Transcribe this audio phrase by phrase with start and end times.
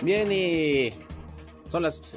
[0.00, 0.90] Bien, y
[1.68, 2.16] son las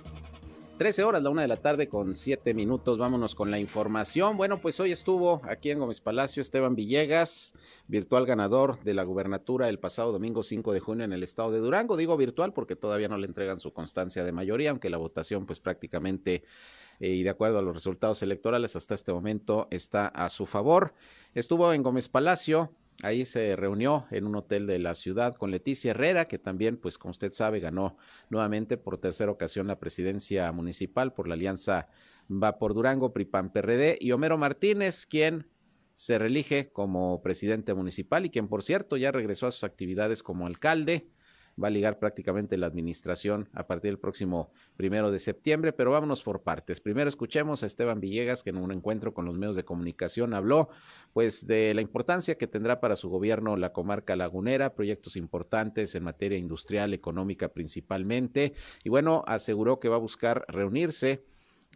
[0.78, 3.00] 13 horas, la una de la tarde con 7 minutos.
[3.00, 4.38] Vámonos con la información.
[4.38, 7.54] Bueno, pues hoy estuvo aquí en Gómez Palacio Esteban Villegas,
[7.88, 11.58] virtual ganador de la gubernatura el pasado domingo 5 de junio en el estado de
[11.58, 11.98] Durango.
[11.98, 15.60] Digo virtual porque todavía no le entregan su constancia de mayoría, aunque la votación pues
[15.60, 16.44] prácticamente
[17.00, 20.94] eh, y de acuerdo a los resultados electorales hasta este momento está a su favor.
[21.34, 25.92] Estuvo en Gómez Palacio Ahí se reunió en un hotel de la ciudad con Leticia
[25.92, 27.98] Herrera, que también, pues como usted sabe, ganó
[28.30, 31.88] nuevamente por tercera ocasión la presidencia municipal por la alianza
[32.32, 35.50] Va por Durango, PRIPAN PRD, y Homero Martínez, quien
[35.96, 40.46] se reelige como presidente municipal y quien, por cierto, ya regresó a sus actividades como
[40.46, 41.10] alcalde
[41.62, 46.24] va a ligar prácticamente la administración a partir del próximo primero de septiembre, pero vámonos
[46.24, 46.80] por partes.
[46.80, 50.70] Primero escuchemos a Esteban Villegas, que en un encuentro con los medios de comunicación habló
[51.14, 56.04] pues de la importancia que tendrá para su gobierno la comarca lagunera, proyectos importantes en
[56.04, 61.24] materia industrial, económica principalmente, y bueno, aseguró que va a buscar reunirse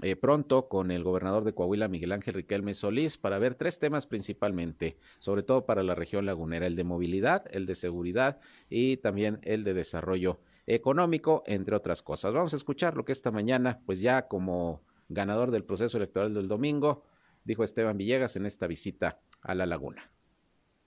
[0.02, 4.06] eh, pronto con el gobernador de Coahuila, Miguel Ángel Riquelme Solís, para ver tres temas
[4.06, 9.40] principalmente, sobre todo para la región lagunera, el de movilidad, el de seguridad y también
[9.44, 12.34] el de desarrollo económico, entre otras cosas.
[12.34, 16.50] Vamos a escuchar lo que esta mañana, pues ya como ganador del proceso electoral del
[16.50, 17.04] domingo,
[17.46, 20.12] dijo Esteban Villegas en esta visita a la laguna.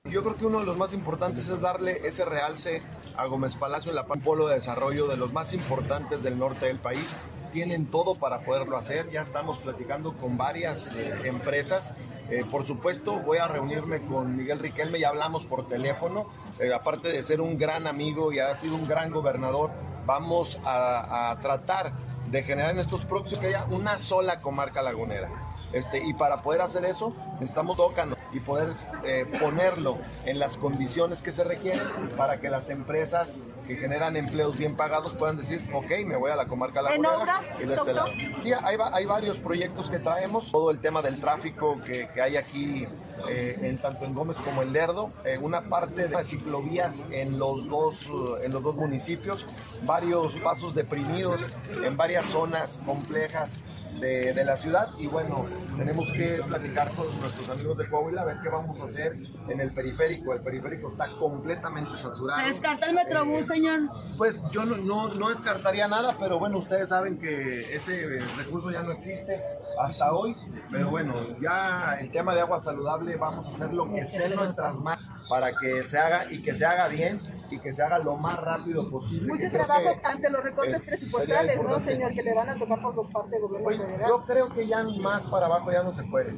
[0.04, 2.82] Yo creo que uno de los más importantes es darle ese realce
[3.16, 6.78] a Gómez Palacio en la polo de desarrollo de los más importantes del norte del
[6.78, 7.16] país
[7.50, 9.10] tienen todo para poderlo hacer.
[9.10, 11.94] Ya estamos platicando con varias eh, empresas.
[12.30, 16.26] Eh, por supuesto, voy a reunirme con Miguel Riquelme, ya hablamos por teléfono.
[16.58, 19.70] Eh, aparte de ser un gran amigo y ha sido un gran gobernador,
[20.04, 21.92] vamos a, tratar
[22.30, 25.30] de generar en estos próximos que haya una sola comarca lagunera.
[25.72, 31.22] Este, y para poder hacer eso, necesitamos tócano y poder eh, ponerlo en las condiciones
[31.22, 35.90] que se requieren para que las empresas que generan empleos bien pagados puedan decir, ok,
[36.06, 37.42] me voy a la comarca lagunera.
[37.62, 38.08] y de este lado.
[38.38, 42.36] Sí, hay, hay, varios proyectos que traemos, todo el tema del tráfico que, que hay
[42.36, 42.86] aquí,
[43.28, 47.68] eh, en, tanto en Gómez como en Lerdo, eh, una parte de ciclovías en los,
[47.68, 48.08] dos,
[48.42, 49.46] en los dos municipios,
[49.82, 51.42] varios pasos deprimidos
[51.84, 53.62] en varias zonas complejas
[54.00, 58.24] de, de, la ciudad y bueno, tenemos que platicar con nuestros amigos de Coahuila a
[58.24, 59.16] ver qué vamos a hacer
[59.48, 60.34] en el periférico.
[60.34, 62.40] El periférico está completamente saturado.
[62.40, 63.80] ¿Se descarta el Metrobús, eh, señor?
[64.16, 68.82] Pues yo no, no, no, descartaría nada, pero bueno, ustedes saben que ese recurso ya
[68.82, 69.42] no existe
[69.80, 70.36] hasta hoy,
[70.70, 74.36] pero bueno, ya el tema de agua saludable vamos a hacer lo que esté en
[74.36, 77.98] nuestras manos para que se haga y que se haga bien y que se haga
[77.98, 79.32] lo más rápido posible.
[79.32, 82.12] Mucho trabajo ante los recortes presupuestales, ¿no, señor?
[82.12, 84.08] Que le van a tocar por parte del gobierno federal.
[84.08, 86.36] Yo creo que ya más para abajo ya no se puede.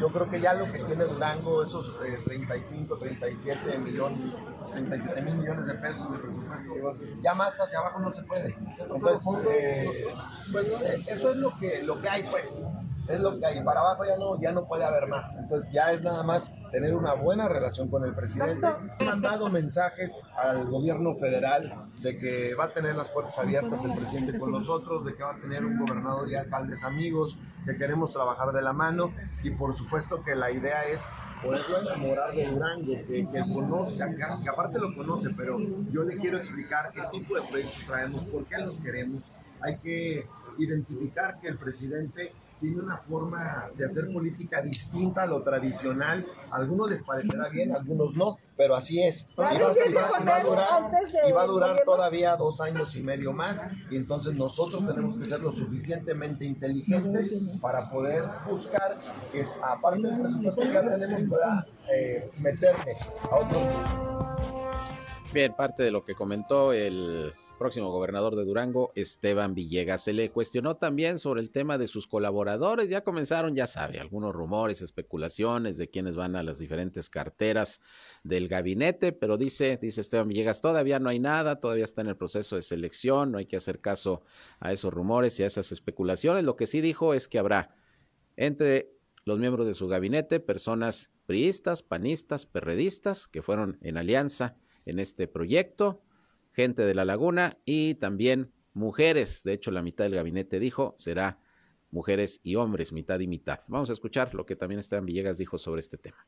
[0.00, 4.34] Yo creo que ya lo que tiene Durango, esos 35, eh, 37 millones,
[4.72, 8.56] 37 mil millones de pesos de presupuesto, ya más hacia abajo no se puede.
[8.78, 10.04] Entonces, eh,
[10.52, 12.62] pues, eh, eso es lo que, lo que hay, pues
[13.08, 13.62] es lo que hay.
[13.62, 15.36] Para abajo ya no, ya no puede haber más.
[15.36, 18.66] Entonces ya es nada más tener una buena relación con el presidente.
[18.98, 23.94] He mandado mensajes al gobierno federal de que va a tener las puertas abiertas el
[23.94, 28.12] presidente con nosotros, de que va a tener un gobernador y alcaldes amigos, que queremos
[28.12, 31.00] trabajar de la mano y por supuesto que la idea es
[31.42, 35.58] poderlo enamorar de Durango, que, que conozca, que, aparte lo conoce, pero
[35.92, 39.22] yo le quiero explicar qué tipo de proyectos traemos, por qué los queremos.
[39.60, 40.26] Hay que
[40.58, 46.26] identificar que el presidente tiene una forma de hacer política distinta a lo tradicional.
[46.50, 49.26] A algunos les parecerá bien, a algunos no, pero así es.
[49.36, 49.48] Y va,
[51.42, 53.66] a durar, todavía dos años y medio más.
[53.90, 58.98] Y entonces nosotros tenemos que ser lo suficientemente inteligentes para poder buscar
[59.32, 62.96] que, aparte del presupuesto que ya tenemos, pueda eh, meterle
[63.30, 63.62] a otros.
[65.32, 70.04] Bien, parte de lo que comentó el próximo gobernador de Durango, Esteban Villegas.
[70.04, 72.88] Se le cuestionó también sobre el tema de sus colaboradores.
[72.88, 77.82] Ya comenzaron, ya sabe, algunos rumores, especulaciones de quienes van a las diferentes carteras
[78.22, 82.16] del gabinete, pero dice, dice Esteban Villegas, todavía no hay nada, todavía está en el
[82.16, 84.22] proceso de selección, no hay que hacer caso
[84.60, 86.44] a esos rumores y a esas especulaciones.
[86.44, 87.74] Lo que sí dijo es que habrá
[88.36, 88.92] entre
[89.24, 94.56] los miembros de su gabinete personas priistas, panistas, perredistas que fueron en alianza
[94.86, 96.00] en este proyecto
[96.58, 99.44] gente de la laguna y también mujeres.
[99.44, 101.38] De hecho, la mitad del gabinete dijo será
[101.92, 103.60] mujeres y hombres, mitad y mitad.
[103.68, 106.26] Vamos a escuchar lo que también Esteban Villegas dijo sobre este tema.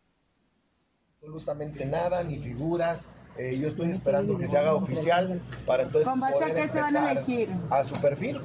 [1.17, 3.09] Absolutamente nada, ni figuras.
[3.39, 6.81] Eh, yo estoy esperando que se haga oficial para entonces ¿Con base a qué se
[6.81, 7.49] van a elegir?
[7.69, 8.41] A su perfil.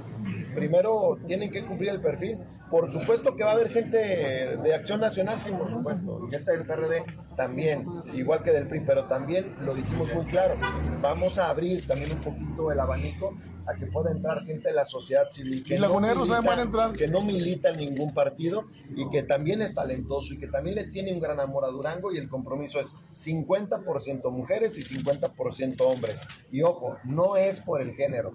[0.53, 2.37] Primero tienen que cumplir el perfil.
[2.69, 6.51] Por supuesto que va a haber gente de Acción Nacional, sí, por supuesto, y gente
[6.51, 7.05] del PRD
[7.37, 10.55] también, igual que del PRI, pero también lo dijimos muy claro,
[11.01, 13.33] vamos a abrir también un poquito el abanico
[13.67, 16.91] a que pueda entrar gente de la sociedad civil que, no milita, entrar?
[16.93, 20.85] que no milita en ningún partido y que también es talentoso y que también le
[20.85, 26.25] tiene un gran amor a Durango y el compromiso es 50% mujeres y 50% hombres.
[26.51, 28.33] Y ojo, no es por el género,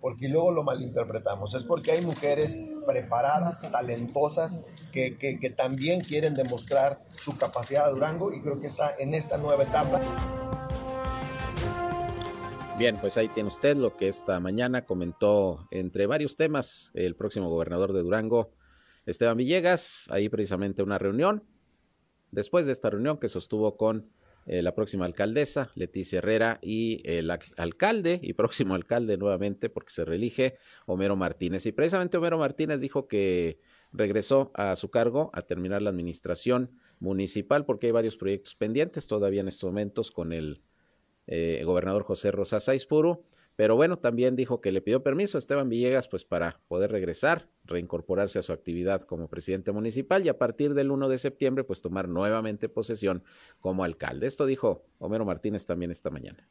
[0.00, 1.54] porque luego lo malinterpretamos.
[1.54, 8.32] Es porque hay mujeres preparadas, talentosas, que, que, también quieren demostrar su capacidad a Durango
[8.32, 10.00] y creo que está en esta nueva etapa.
[12.78, 17.48] Bien, pues ahí tiene usted lo que esta mañana comentó entre varios temas el próximo
[17.48, 18.52] gobernador de Durango,
[19.06, 21.42] Esteban Villegas, ahí precisamente una reunión.
[22.32, 24.10] Después de esta reunión que sostuvo con
[24.46, 30.04] eh, la próxima alcaldesa, Leticia Herrera, y el alcalde y próximo alcalde nuevamente, porque se
[30.04, 30.56] reelige,
[30.86, 31.66] Homero Martínez.
[31.66, 33.58] Y precisamente Homero Martínez dijo que
[33.92, 36.70] regresó a su cargo a terminar la administración
[37.00, 40.62] municipal, porque hay varios proyectos pendientes todavía en estos momentos con el
[41.26, 43.24] eh, gobernador José Rosas Aispuro.
[43.56, 47.48] Pero bueno, también dijo que le pidió permiso a Esteban Villegas pues para poder regresar,
[47.64, 51.80] reincorporarse a su actividad como presidente municipal y a partir del 1 de septiembre pues
[51.80, 53.24] tomar nuevamente posesión
[53.60, 54.26] como alcalde.
[54.26, 56.46] Esto dijo Homero Martínez también esta mañana.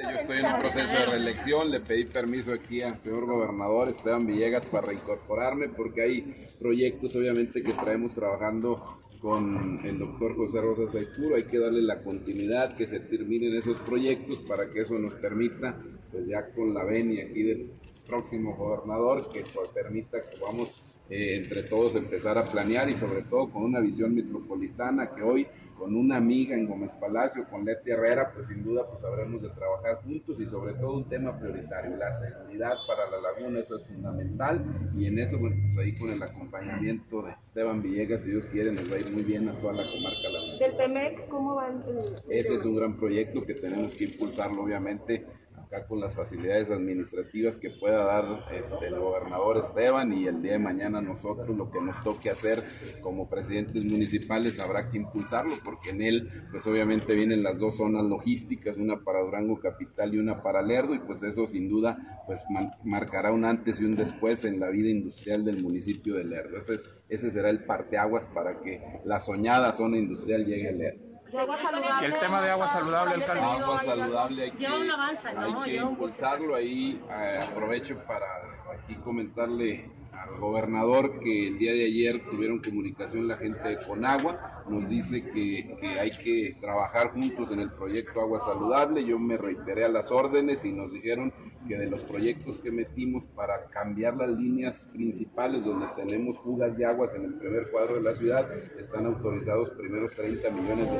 [0.00, 4.28] Yo estoy en un proceso de reelección, le pedí permiso aquí al señor gobernador Esteban
[4.28, 10.92] Villegas para reincorporarme porque hay proyectos obviamente que traemos trabajando con el doctor José Rosa
[10.92, 15.14] Saipuro, hay que darle la continuidad, que se terminen esos proyectos para que eso nos
[15.14, 15.76] permita,
[16.10, 17.70] pues ya con la venia aquí del
[18.06, 23.22] próximo gobernador, que pues, permita que vamos eh, entre todos empezar a planear y sobre
[23.22, 25.46] todo con una visión metropolitana que hoy
[25.78, 29.48] con una amiga en Gómez Palacio, con Leti Herrera, pues sin duda pues habremos de
[29.50, 33.86] trabajar juntos y sobre todo un tema prioritario, la seguridad para la laguna, eso es
[33.86, 34.64] fundamental
[34.96, 38.72] y en eso, bueno, pues ahí con el acompañamiento de Esteban Villegas, si Dios quiere,
[38.72, 40.58] nos va a ir muy bien a toda la comarca laguna.
[40.58, 41.84] ¿Del PEMEC cómo van?
[42.28, 45.24] Ese es un gran proyecto que tenemos que impulsarlo, obviamente,
[45.68, 50.52] acá con las facilidades administrativas que pueda dar este, el gobernador Esteban y el día
[50.52, 52.64] de mañana nosotros lo que nos toque hacer
[53.02, 58.04] como presidentes municipales habrá que impulsarlo porque en él pues obviamente vienen las dos zonas
[58.04, 62.42] logísticas, una para Durango Capital y una para Lerdo y pues eso sin duda pues
[62.84, 66.58] marcará un antes y un después en la vida industrial del municipio de Lerdo.
[66.58, 71.07] Ese, es, ese será el parteaguas para que la soñada zona industrial llegue a Lerdo.
[71.30, 73.40] Y el tema de agua saludable, alcalde.
[73.42, 76.54] Agua saludable hay que, hay que impulsarlo.
[76.54, 78.26] Ahí eh, aprovecho para
[78.72, 84.64] aquí comentarle al gobernador que el día de ayer tuvieron comunicación la gente de Conagua,
[84.68, 89.36] nos dice que, que, hay que trabajar juntos en el proyecto Agua Saludable, yo me
[89.36, 91.32] reiteré a las órdenes y nos dijeron
[91.66, 96.84] que de los proyectos que metimos para cambiar las líneas principales donde tenemos fugas de
[96.84, 100.98] aguas en el primer cuadro de la ciudad, están autorizados primeros 30 millones de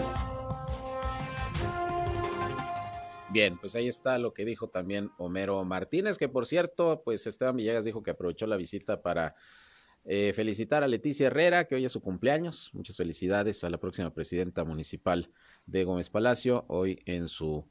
[3.31, 7.57] Bien, pues ahí está lo que dijo también Homero Martínez, que por cierto, pues Esteban
[7.57, 9.35] Villegas dijo que aprovechó la visita para
[10.07, 12.71] eh, felicitar a Leticia Herrera, que hoy es su cumpleaños.
[12.73, 15.31] Muchas felicidades a la próxima presidenta municipal
[15.67, 17.67] de Gómez Palacio, hoy en su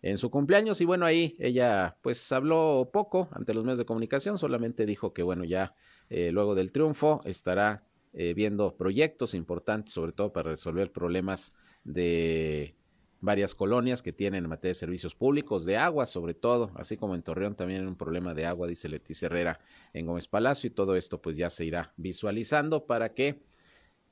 [0.00, 4.38] en su cumpleaños y bueno ahí ella pues habló poco ante los medios de comunicación
[4.38, 5.74] solamente dijo que bueno ya
[6.08, 7.82] eh, luego del triunfo estará
[8.12, 11.52] eh, viendo proyectos importantes sobre todo para resolver problemas
[11.82, 12.76] de
[13.20, 17.14] varias colonias que tienen en materia de servicios públicos, de agua sobre todo, así como
[17.14, 19.60] en Torreón también hay un problema de agua, dice Leticia Herrera
[19.92, 23.42] en Gómez Palacio, y todo esto pues ya se irá visualizando para que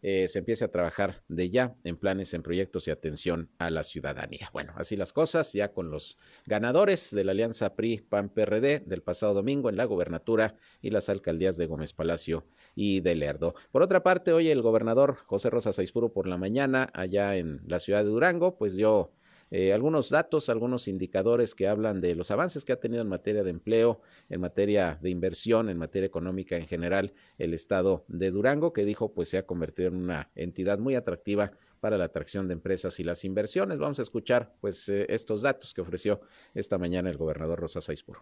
[0.02, 3.82] eh, se empiece a trabajar de ya en planes, en proyectos y atención a la
[3.82, 4.50] ciudadanía.
[4.52, 9.70] Bueno, así las cosas, ya con los ganadores de la alianza PRI-PAN-PRD del pasado domingo
[9.70, 13.56] en la gobernatura y las alcaldías de Gómez Palacio y de Lerdo.
[13.72, 17.80] Por otra parte, hoy el gobernador José Rosa Saispuro por la mañana, allá en la
[17.80, 19.10] ciudad de Durango, pues dio
[19.50, 23.42] eh, algunos datos, algunos indicadores que hablan de los avances que ha tenido en materia
[23.44, 28.72] de empleo, en materia de inversión, en materia económica en general, el estado de Durango,
[28.72, 32.54] que dijo pues se ha convertido en una entidad muy atractiva para la atracción de
[32.54, 33.78] empresas y las inversiones.
[33.78, 36.20] Vamos a escuchar pues eh, estos datos que ofreció
[36.54, 38.20] esta mañana el gobernador Rosa Saispuro.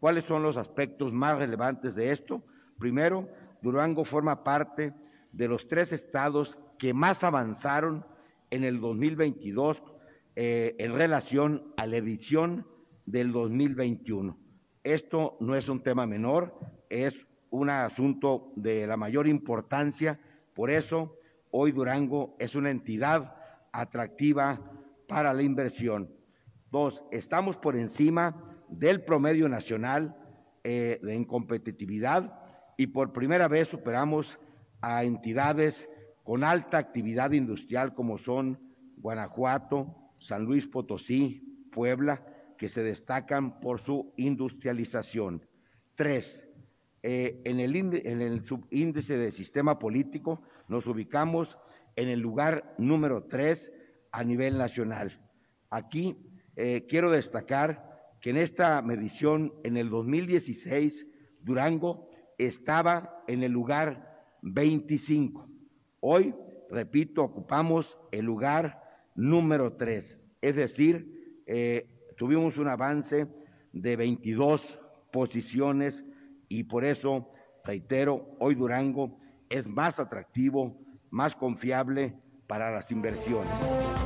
[0.00, 2.42] ¿Cuáles son los aspectos más relevantes de esto?
[2.78, 3.28] Primero,
[3.64, 4.92] Durango forma parte
[5.32, 8.04] de los tres estados que más avanzaron
[8.50, 9.82] en el 2022
[10.36, 12.66] eh, en relación a la edición
[13.06, 14.36] del 2021.
[14.82, 16.54] Esto no es un tema menor,
[16.90, 17.14] es
[17.48, 20.20] un asunto de la mayor importancia,
[20.52, 21.16] por eso
[21.50, 23.34] hoy Durango es una entidad
[23.72, 24.60] atractiva
[25.08, 26.10] para la inversión.
[26.70, 30.14] Dos, estamos por encima del promedio nacional
[30.64, 32.43] eh, en competitividad
[32.76, 34.38] y por primera vez superamos
[34.80, 35.88] a entidades
[36.22, 38.58] con alta actividad industrial como son
[38.96, 42.24] Guanajuato, San Luis Potosí, Puebla,
[42.56, 45.46] que se destacan por su industrialización.
[45.94, 46.48] Tres,
[47.02, 51.58] eh, en, el, subíndice de sistema político nos ubicamos
[51.96, 53.70] en el lugar número tres
[54.10, 55.20] a nivel nacional.
[55.68, 56.16] Aquí
[56.56, 61.06] eh, quiero destacar que en esta medición, en el 2016,
[61.42, 65.48] Durango estaba en el lugar 25.
[66.00, 66.34] Hoy,
[66.70, 68.82] repito, ocupamos el lugar
[69.14, 73.26] número 3, es decir, eh, tuvimos un avance
[73.72, 74.80] de 22
[75.12, 76.04] posiciones
[76.48, 77.30] y por eso,
[77.64, 84.03] reitero, hoy Durango es más atractivo, más confiable para las inversiones.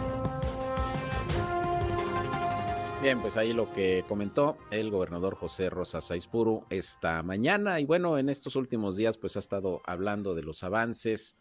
[3.00, 8.18] Bien, pues ahí lo que comentó el gobernador José Rosa Saizpuru esta mañana y bueno,
[8.18, 11.36] en estos últimos días pues ha estado hablando de los avances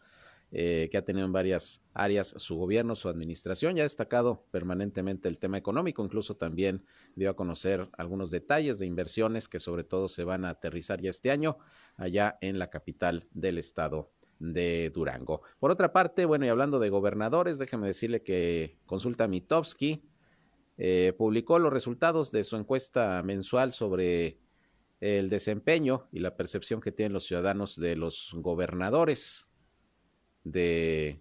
[0.52, 5.28] eh, que ha tenido en varias áreas su gobierno, su administración, ya ha destacado permanentemente
[5.28, 6.84] el tema económico, incluso también
[7.16, 11.10] dio a conocer algunos detalles de inversiones que sobre todo se van a aterrizar ya
[11.10, 11.58] este año
[11.96, 15.42] allá en la capital del estado de Durango.
[15.58, 20.07] Por otra parte, bueno, y hablando de gobernadores, déjeme decirle que Consulta Mitowski
[20.78, 24.38] eh, publicó los resultados de su encuesta mensual sobre
[25.00, 29.48] el desempeño y la percepción que tienen los ciudadanos de los gobernadores
[30.44, 31.20] de,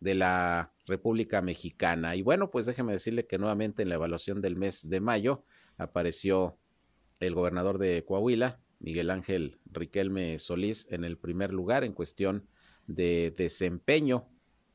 [0.00, 2.16] de la República Mexicana.
[2.16, 5.44] Y bueno, pues déjeme decirle que nuevamente en la evaluación del mes de mayo
[5.78, 6.58] apareció
[7.20, 12.46] el gobernador de Coahuila, Miguel Ángel Riquelme Solís, en el primer lugar en cuestión
[12.86, 14.28] de desempeño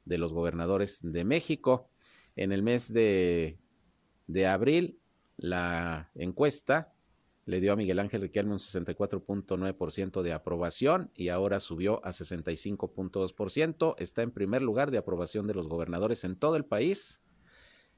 [0.06, 1.90] de los gobernadores de México.
[2.40, 3.58] En el mes de,
[4.48, 4.98] abril,
[5.36, 6.94] la encuesta
[7.44, 13.96] le dio a Miguel Ángel Riquelme un 64.9% de aprobación y ahora subió a 65.2%.
[13.98, 17.20] Está en primer lugar de aprobación de los gobernadores en todo el país.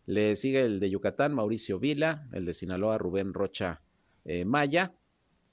[0.08, 3.84] Le sigue el de Yucatán, Mauricio Vila, el de Sinaloa, Rubén Rocha
[4.26, 4.96] eh, Maya,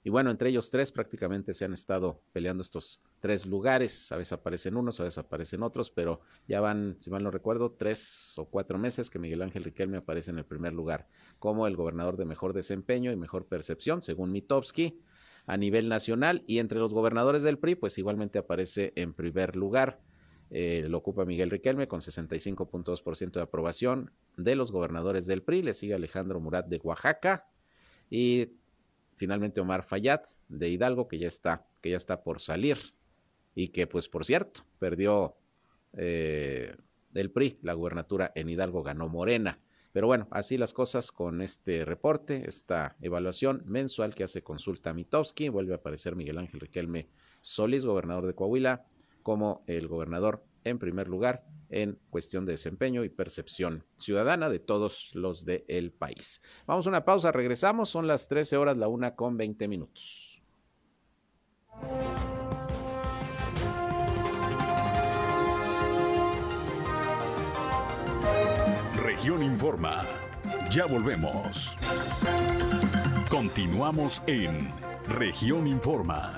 [0.02, 4.12] y bueno, entre ellos tres prácticamente se han estado peleando estos tres lugares.
[4.12, 7.72] A veces aparecen unos, a veces aparecen otros, pero ya van, si mal no recuerdo,
[7.72, 11.06] tres o cuatro meses que Miguel Ángel Riquelme aparece en el primer lugar
[11.38, 15.00] como el gobernador de mejor desempeño y mejor percepción, según Mitowski,
[15.46, 16.44] a nivel nacional.
[16.46, 20.00] Y entre los gobernadores del PRI, pues igualmente aparece en primer lugar.
[20.50, 25.62] Eh, lo ocupa Miguel Riquelme con 65.2% de aprobación de los gobernadores del PRI.
[25.62, 27.48] Le sigue Alejandro Murat de Oaxaca
[28.08, 28.52] y
[29.16, 32.78] finalmente Omar Fayad de Hidalgo, que ya está, que ya está por salir
[33.58, 35.34] y que, pues, por cierto, perdió
[35.94, 36.76] eh,
[37.10, 39.58] del PRI la gubernatura en Hidalgo, ganó Morena.
[39.90, 45.48] Pero bueno, así las cosas con este reporte, esta evaluación mensual que hace consulta Mitowski.
[45.48, 47.08] Vuelve a aparecer Miguel Ángel Riquelme
[47.40, 48.86] Solís, gobernador de Coahuila,
[49.24, 55.10] como el gobernador en primer lugar en cuestión de desempeño y percepción ciudadana de todos
[55.14, 56.42] los del país.
[56.64, 60.40] Vamos a una pausa, regresamos, son las 13 horas, la una con 20 minutos.
[69.18, 70.06] Región Informa.
[70.70, 71.74] Ya volvemos.
[73.28, 74.72] Continuamos en
[75.08, 76.36] Región Informa.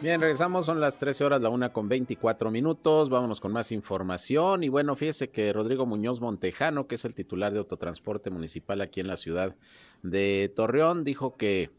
[0.00, 4.62] Bien, regresamos, son las 13 horas, la una con 24 minutos, vámonos con más información
[4.62, 9.00] y bueno, fíjese que Rodrigo Muñoz Montejano, que es el titular de autotransporte municipal aquí
[9.00, 9.56] en la ciudad
[10.04, 11.72] de Torreón, dijo que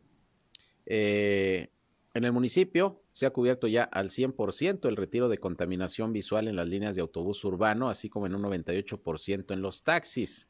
[0.85, 1.69] eh,
[2.13, 6.57] en el municipio se ha cubierto ya al 100% el retiro de contaminación visual en
[6.57, 10.49] las líneas de autobús urbano, así como en un 98% en los taxis.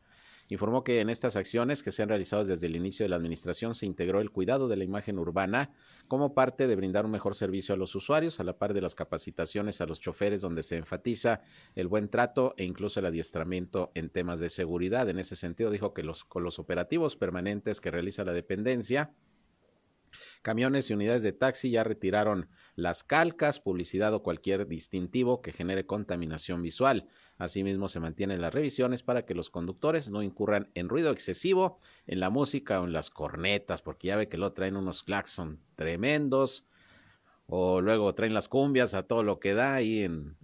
[0.51, 3.75] Informó que en estas acciones que se han realizado desde el inicio de la administración
[3.75, 5.72] se integró el cuidado de la imagen urbana
[6.08, 8.96] como parte de brindar un mejor servicio a los usuarios, a la par de las
[8.96, 11.41] capacitaciones a los choferes donde se enfatiza
[11.75, 15.08] el buen trato e incluso el adiestramiento en temas de seguridad.
[15.08, 19.13] En ese sentido dijo que los, con los operativos permanentes que realiza la dependencia,
[20.41, 25.86] Camiones y unidades de taxi ya retiraron las calcas, publicidad o cualquier distintivo que genere
[25.86, 27.08] contaminación visual.
[27.39, 32.19] Asimismo, se mantienen las revisiones para que los conductores no incurran en ruido excesivo en
[32.19, 36.65] la música o en las cornetas, porque ya ve que lo traen unos claxon tremendos,
[37.48, 40.36] o luego traen las cumbias a todo lo que da ahí en,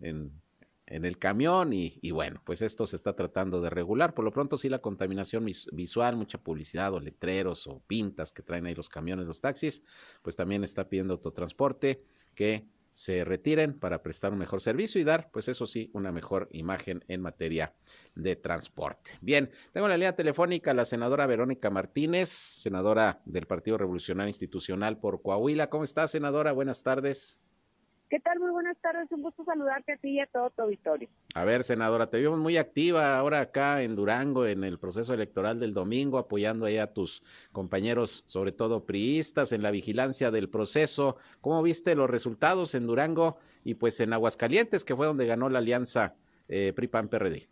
[0.88, 4.14] el camión y, bueno, pues esto se está tratando de regular.
[4.14, 8.68] Por lo pronto sí la contaminación visual, mucha publicidad o letreros o pintas que traen
[8.68, 9.84] ahí los camiones, los taxis,
[10.22, 15.30] pues también está pidiendo autotransporte que se retiren para prestar un mejor servicio y dar,
[15.30, 17.74] pues eso sí, una mejor imagen en materia
[18.16, 19.12] de transporte.
[19.20, 24.98] Bien, tengo la línea telefónica a la senadora Verónica Martínez, senadora del Partido Revolucionario Institucional
[24.98, 25.70] por Coahuila.
[25.70, 26.54] ¿Cómo está, senadora?
[26.54, 27.42] Buenas tardes.
[28.08, 28.40] ¿Qué tal?
[28.40, 29.12] Muy buenas tardes.
[29.12, 31.10] Un gusto saludarte a ti y a todo tu auditorio.
[31.34, 35.60] A ver, senadora, te vimos muy activa ahora acá en Durango en el proceso electoral
[35.60, 41.18] del domingo, apoyando ahí a tus compañeros, sobre todo priistas, en la vigilancia del proceso.
[41.42, 45.60] ¿Cómo viste los resultados en Durango y pues en Aguascalientes, que fue donde ganó la
[45.60, 46.16] alianza
[46.48, 47.50] eh, PRI-PAN-PRD?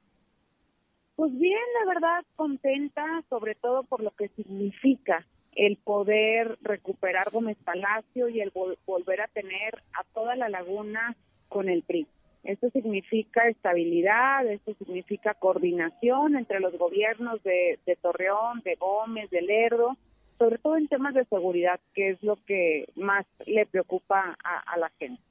[1.15, 7.57] Pues bien, la verdad, contenta, sobre todo por lo que significa el poder recuperar Gómez
[7.63, 8.51] Palacio y el
[8.85, 11.15] volver a tener a toda la laguna
[11.49, 12.07] con el PRI.
[12.43, 19.95] Esto significa estabilidad, esto significa coordinación entre los gobiernos de, Torreón, de Gómez, de Lerdo,
[20.37, 24.89] sobre todo en temas de seguridad, que es lo que más le preocupa a la
[24.99, 25.21] gente.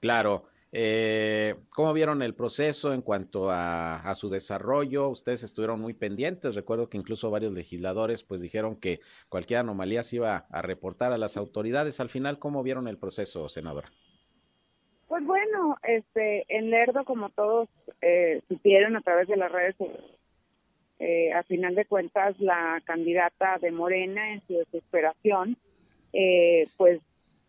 [0.00, 0.44] Claro.
[0.78, 5.08] Eh, ¿Cómo vieron el proceso en cuanto a, su desarrollo?
[5.08, 6.54] Ustedes estuvieron muy pendientes.
[6.54, 11.16] Recuerdo que incluso varios legisladores pues dijeron que cualquier anomalía se iba a reportar a
[11.16, 11.98] las autoridades.
[11.98, 13.90] Al final, ¿cómo vieron el proceso, senadora?
[15.08, 17.70] Pues bueno, este, en Lerdo, como todos
[18.02, 19.76] eh, supieron a través de las redes
[20.98, 25.56] eh, a final de cuentas, la candidata de Morena, en su desesperación,
[26.12, 27.00] eh, pues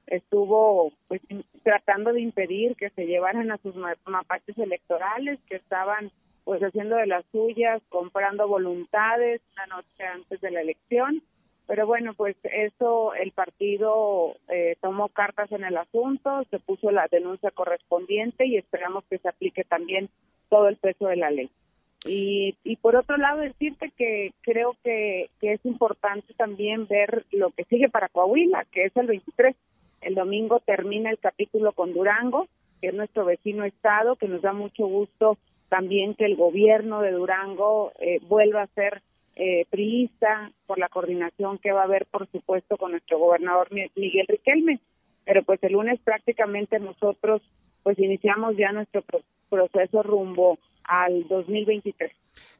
[0.07, 1.21] estuvo pues
[1.63, 6.11] tratando de impedir que se llevaran a sus mapaches electorales que estaban
[6.43, 11.21] pues haciendo de las suyas, comprando voluntades una noche antes de la elección.
[11.67, 17.09] Pero bueno, pues eso el partido eh, tomó cartas en el asunto, se puso la
[17.11, 20.09] denuncia correspondiente y esperamos que se aplique también
[20.47, 21.49] todo el peso de la ley.
[22.05, 27.49] Y, y por otro lado, decirte que creo que, que es importante también ver lo
[27.49, 29.53] que sigue para Coahuila, que es el 23
[30.01, 32.47] el domingo termina el capítulo con Durango,
[32.81, 35.37] que es nuestro vecino estado, que nos da mucho gusto
[35.69, 39.01] también que el gobierno de Durango eh, vuelva a ser
[39.35, 44.25] eh, priista por la coordinación que va a haber, por supuesto, con nuestro gobernador Miguel
[44.27, 44.79] Riquelme.
[45.25, 47.41] Pero pues el lunes prácticamente nosotros
[47.83, 49.03] pues iniciamos ya nuestro
[49.49, 52.11] proceso rumbo al 2023.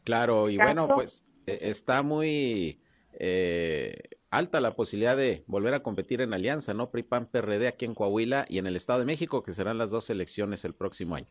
[0.04, 2.78] Claro, y bueno, pues e, está muy
[3.20, 3.96] eh,
[4.30, 6.90] alta la posibilidad de volver a competir en alianza, ¿no?
[6.90, 9.92] PRI, PAN, PRD aquí en Coahuila y en el Estado de México, que serán las
[9.92, 11.28] dos elecciones el próximo año.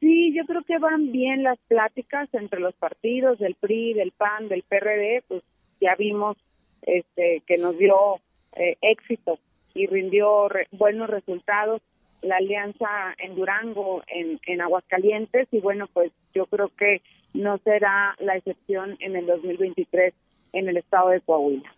[0.00, 4.48] Sí, yo creo que van bien las pláticas entre los partidos del PRI, del PAN,
[4.48, 5.42] del PRD, pues
[5.80, 6.36] ya vimos
[6.82, 8.20] este que nos dio
[8.56, 9.38] eh, éxito
[9.74, 11.82] y rindió buenos resultados
[12.22, 18.14] la alianza en Durango, en, en Aguascalientes, y bueno, pues yo creo que no será
[18.18, 20.12] la excepción en el 2023
[20.52, 21.74] en el estado de Coahuila.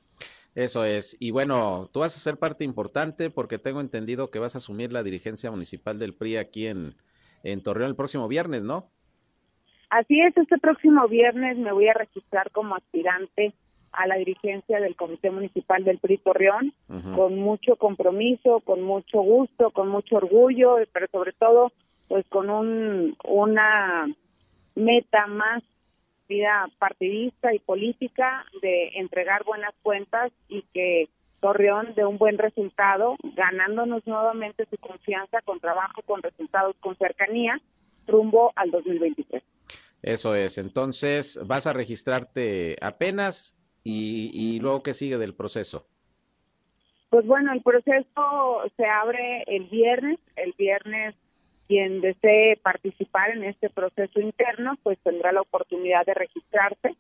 [0.55, 1.17] Eso es.
[1.19, 4.93] Y bueno, tú vas a ser parte importante porque tengo entendido que vas a asumir
[4.93, 6.95] la dirigencia municipal del PRI aquí en,
[7.43, 8.91] en Torreón el próximo viernes, ¿no?
[9.89, 13.53] Así es, este próximo viernes me voy a registrar como aspirante
[13.93, 16.73] a la dirigencia del Comité Municipal del PRI Torreón,
[17.15, 21.73] con mucho compromiso, con mucho gusto, con mucho orgullo, pero sobre todo,
[22.09, 24.07] pues con un, una
[24.75, 25.63] meta más
[26.79, 31.09] partidista y política de entregar buenas cuentas y que
[31.41, 37.61] Torreón de un buen resultado, ganándonos nuevamente su confianza con trabajo, con resultados, con cercanía,
[38.07, 39.43] rumbo al 2023.
[40.03, 40.59] Eso es.
[40.59, 45.87] Entonces, vas a registrarte apenas y, y luego, ¿qué sigue del proceso?
[47.11, 50.19] Pues bueno, el proceso se abre el viernes.
[50.37, 51.15] El viernes
[51.73, 56.95] quien desee participar en este proceso interno, pues tendrá la oportunidad de registrarse.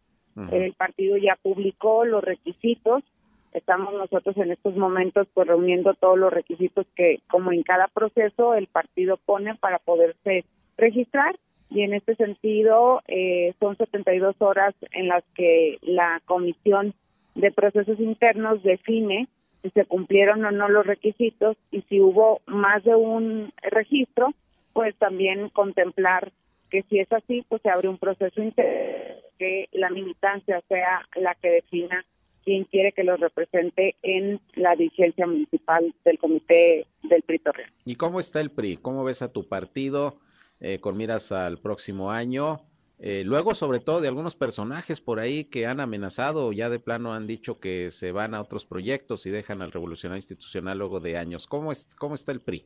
[0.50, 3.04] El partido ya publicó los requisitos.
[3.52, 8.54] Estamos nosotros en estos momentos pues reuniendo todos los requisitos que, como en cada proceso,
[8.54, 10.46] el partido pone para poderse
[10.78, 11.38] registrar.
[11.68, 16.94] Y en este sentido, eh, son 72 horas en las que la Comisión
[17.34, 19.28] de Procesos Internos define
[19.62, 24.32] si se cumplieron o no los requisitos y si hubo más de un registro,
[24.72, 26.32] pues también contemplar
[26.70, 31.50] que si es así, pues se abre un proceso que la militancia sea la que
[31.50, 32.04] defina
[32.44, 37.70] quien quiere que los represente en la dirigencia municipal del comité del PRI Torreón.
[37.84, 38.76] ¿Y cómo está el PRI?
[38.76, 40.18] ¿Cómo ves a tu partido
[40.60, 42.62] eh, con miras al próximo año?
[42.98, 47.14] Eh, luego, sobre todo, de algunos personajes por ahí que han amenazado, ya de plano
[47.14, 51.16] han dicho que se van a otros proyectos y dejan al revolucionario institucional luego de
[51.16, 51.46] años.
[51.46, 52.64] ¿Cómo, es, cómo está el PRI?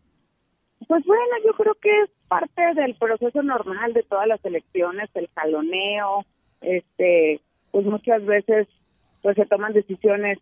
[0.86, 5.28] Pues bueno, yo creo que es parte del proceso normal de todas las elecciones, el
[5.34, 6.24] jaloneo,
[6.60, 8.68] este, pues muchas veces
[9.22, 10.38] pues se toman decisiones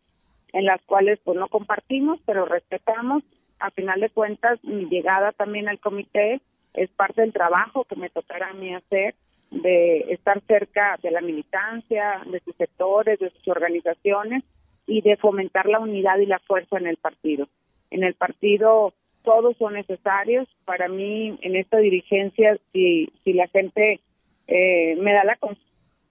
[0.53, 3.23] en las cuales pues no compartimos, pero respetamos.
[3.61, 6.40] A final de cuentas, mi llegada también al comité
[6.75, 9.14] es parte del trabajo que me tocará a mí hacer
[9.51, 14.42] de estar cerca de la militancia, de sus sectores, de sus organizaciones
[14.87, 17.49] y de fomentar la unidad y la fuerza en el partido.
[17.90, 18.92] En el partido
[19.24, 20.46] todos son necesarios.
[20.64, 24.00] Para mí, en esta dirigencia, si, si la gente
[24.46, 25.38] eh, me da la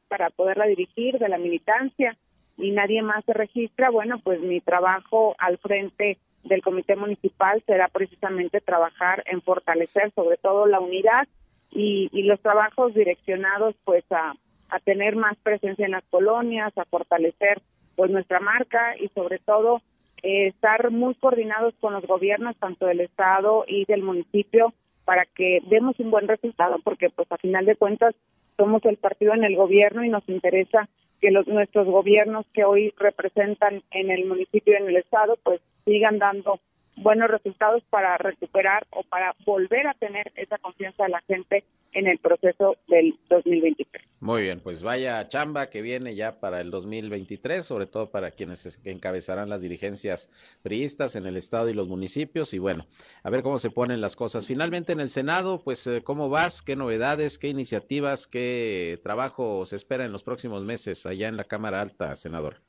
[0.08, 2.17] para poderla dirigir de la militancia
[2.58, 7.88] y nadie más se registra, bueno, pues mi trabajo al frente del comité municipal será
[7.88, 11.28] precisamente trabajar en fortalecer sobre todo la unidad
[11.71, 14.34] y, y los trabajos direccionados pues a,
[14.69, 17.62] a tener más presencia en las colonias, a fortalecer
[17.95, 19.82] pues nuestra marca y sobre todo
[20.24, 24.74] eh, estar muy coordinados con los gobiernos tanto del estado y del municipio
[25.06, 28.16] para que demos un buen resultado porque pues a final de cuentas
[28.58, 30.88] somos el partido en el gobierno y nos interesa
[31.20, 35.62] que los nuestros gobiernos que hoy representan en el municipio y en el estado pues
[35.86, 36.60] sigan dando
[36.95, 42.08] buenos resultados para recuperar o para volver a tener esa confianza de la gente en
[42.08, 44.03] el proceso del 2023.
[44.19, 48.79] Muy bien, pues vaya chamba que viene ya para el 2023, sobre todo para quienes
[48.84, 50.29] encabezarán las dirigencias
[50.62, 52.88] priistas en el estado y los municipios y bueno,
[53.21, 54.47] a ver cómo se ponen las cosas.
[54.47, 59.75] Finalmente en el Senado, pues eh, cómo vas, qué novedades, qué iniciativas, qué trabajo se
[59.75, 62.62] espera en los próximos meses allá en la Cámara Alta, senador.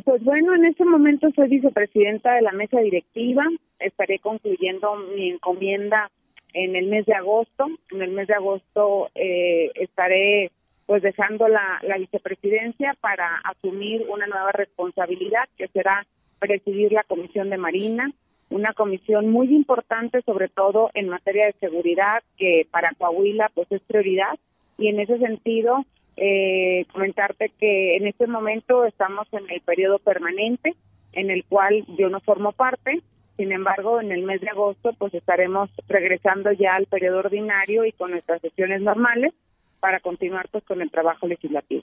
[0.00, 3.44] Pues bueno, en este momento soy vicepresidenta de la mesa directiva.
[3.78, 6.10] Estaré concluyendo mi encomienda
[6.54, 7.66] en el mes de agosto.
[7.90, 10.50] En el mes de agosto eh, estaré
[10.86, 16.06] pues dejando la, la vicepresidencia para asumir una nueva responsabilidad que será
[16.38, 18.10] presidir la Comisión de Marina,
[18.50, 23.80] una comisión muy importante sobre todo en materia de seguridad que para Coahuila pues es
[23.82, 24.38] prioridad
[24.76, 25.84] y en ese sentido
[26.16, 30.74] eh, comentarte que en este momento estamos en el periodo permanente
[31.12, 33.02] en el cual yo no formo parte.
[33.36, 37.92] Sin embargo, en el mes de agosto pues estaremos regresando ya al periodo ordinario y
[37.92, 39.32] con nuestras sesiones normales
[39.80, 41.82] para continuar pues con el trabajo legislativo.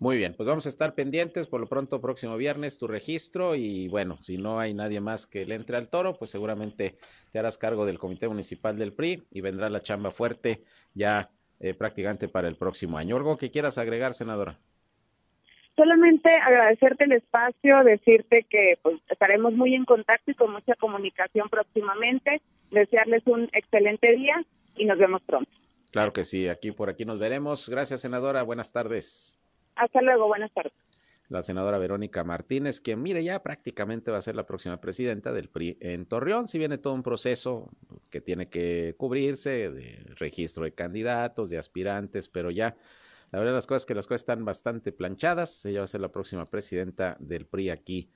[0.00, 3.88] Muy bien, pues vamos a estar pendientes por lo pronto próximo viernes tu registro y
[3.88, 6.96] bueno, si no hay nadie más que le entre al toro, pues seguramente
[7.32, 10.62] te harás cargo del Comité Municipal del PRI y vendrá la chamba fuerte
[10.94, 13.16] ya eh, prácticamente para el próximo año.
[13.16, 14.58] ¿Algo que quieras agregar, senadora?
[15.76, 21.48] Solamente agradecerte el espacio, decirte que pues, estaremos muy en contacto y con mucha comunicación
[21.48, 24.44] próximamente, desearles un excelente día
[24.76, 25.50] y nos vemos pronto.
[25.92, 27.68] Claro que sí, aquí por aquí nos veremos.
[27.68, 28.42] Gracias, senadora.
[28.42, 29.38] Buenas tardes.
[29.76, 30.87] Hasta luego, buenas tardes
[31.28, 35.48] la senadora Verónica Martínez, que mire ya prácticamente va a ser la próxima presidenta del
[35.48, 37.70] PRI en Torreón, si viene todo un proceso
[38.10, 42.76] que tiene que cubrirse de registro de candidatos, de aspirantes, pero ya
[43.30, 46.12] la verdad las cosas que las cosas están bastante planchadas, ella va a ser la
[46.12, 48.10] próxima presidenta del PRI aquí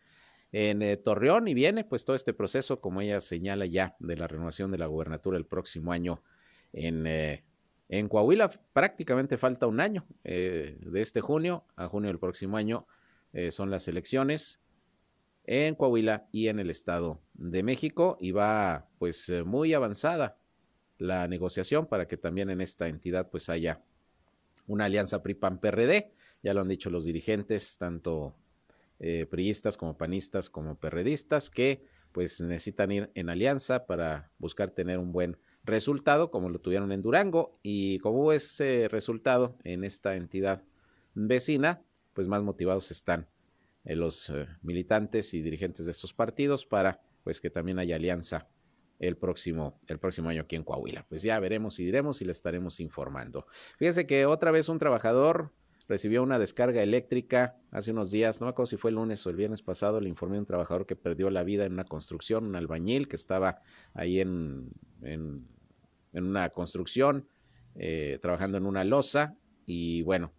[0.51, 4.27] en eh, Torreón y viene pues todo este proceso, como ella señala ya, de la
[4.27, 6.23] renovación de la gubernatura el próximo año
[6.73, 7.07] en...
[7.07, 7.45] Eh,
[7.93, 8.51] en Coahuila.
[8.73, 12.87] Prácticamente falta un año, eh, de este junio a junio del próximo año,
[13.33, 14.61] eh, son las elecciones
[15.45, 20.37] en Coahuila y en el Estado de México y va pues eh, muy avanzada
[20.99, 23.83] la negociación para que también en esta entidad pues haya
[24.67, 28.35] una alianza PRI-PAN-PRD, ya lo han dicho los dirigentes, tanto
[29.01, 34.99] eh, priistas como panistas como perredistas, que pues necesitan ir en alianza para buscar tener
[34.99, 37.59] un buen resultado como lo tuvieron en Durango.
[37.63, 40.63] Y como ese resultado en esta entidad
[41.15, 41.83] vecina,
[42.15, 43.29] pues más motivados están
[43.85, 48.49] eh, los eh, militantes y dirigentes de estos partidos para pues que también haya alianza
[48.99, 51.05] el próximo, el próximo año aquí en Coahuila.
[51.09, 53.47] Pues ya veremos y diremos y le estaremos informando.
[53.79, 55.53] Fíjese que otra vez un trabajador
[55.89, 59.31] recibió una descarga eléctrica hace unos días, no me acuerdo si fue el lunes o
[59.31, 62.47] el viernes pasado, le informé a un trabajador que perdió la vida en una construcción,
[62.47, 63.61] un albañil que estaba
[63.93, 64.71] ahí en,
[65.03, 65.47] en,
[66.13, 67.27] una construcción,
[67.75, 70.33] eh, trabajando en una losa y bueno,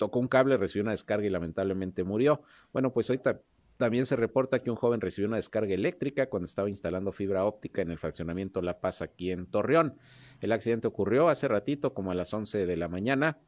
[0.00, 2.40] tocó un cable, recibió una descarga y lamentablemente murió.
[2.72, 3.42] Bueno, pues ahorita
[3.76, 7.82] también se reporta que un joven recibió una descarga eléctrica cuando estaba instalando fibra óptica
[7.82, 9.98] en el fraccionamiento La Paz aquí en Torreón.
[10.40, 13.40] El accidente ocurrió hace ratito, como a las 11 de la mañana,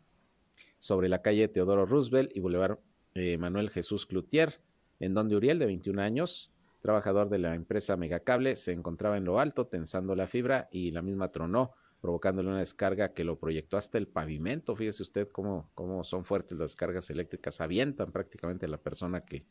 [0.79, 2.81] sobre la calle Teodoro Roosevelt y Boulevard
[3.15, 4.61] eh, Manuel Jesús Cloutier,
[5.01, 9.41] en donde Uriel, de 21 años, trabajador de la empresa Megacable, se encontraba en lo
[9.41, 13.97] alto tensando la fibra y la misma tronó, provocándole una descarga que lo proyectó hasta
[13.97, 14.75] el pavimento.
[14.75, 19.47] Fíjese usted cómo, cómo son fuertes las descargas eléctricas, avientan prácticamente a la persona que,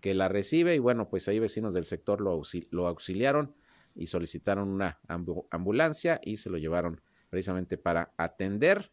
[0.00, 3.54] que la recibe y bueno, pues ahí vecinos del sector lo, lo auxiliaron
[3.94, 4.98] y solicitaron una
[5.50, 8.90] ambulancia y se lo llevaron precisamente para atender.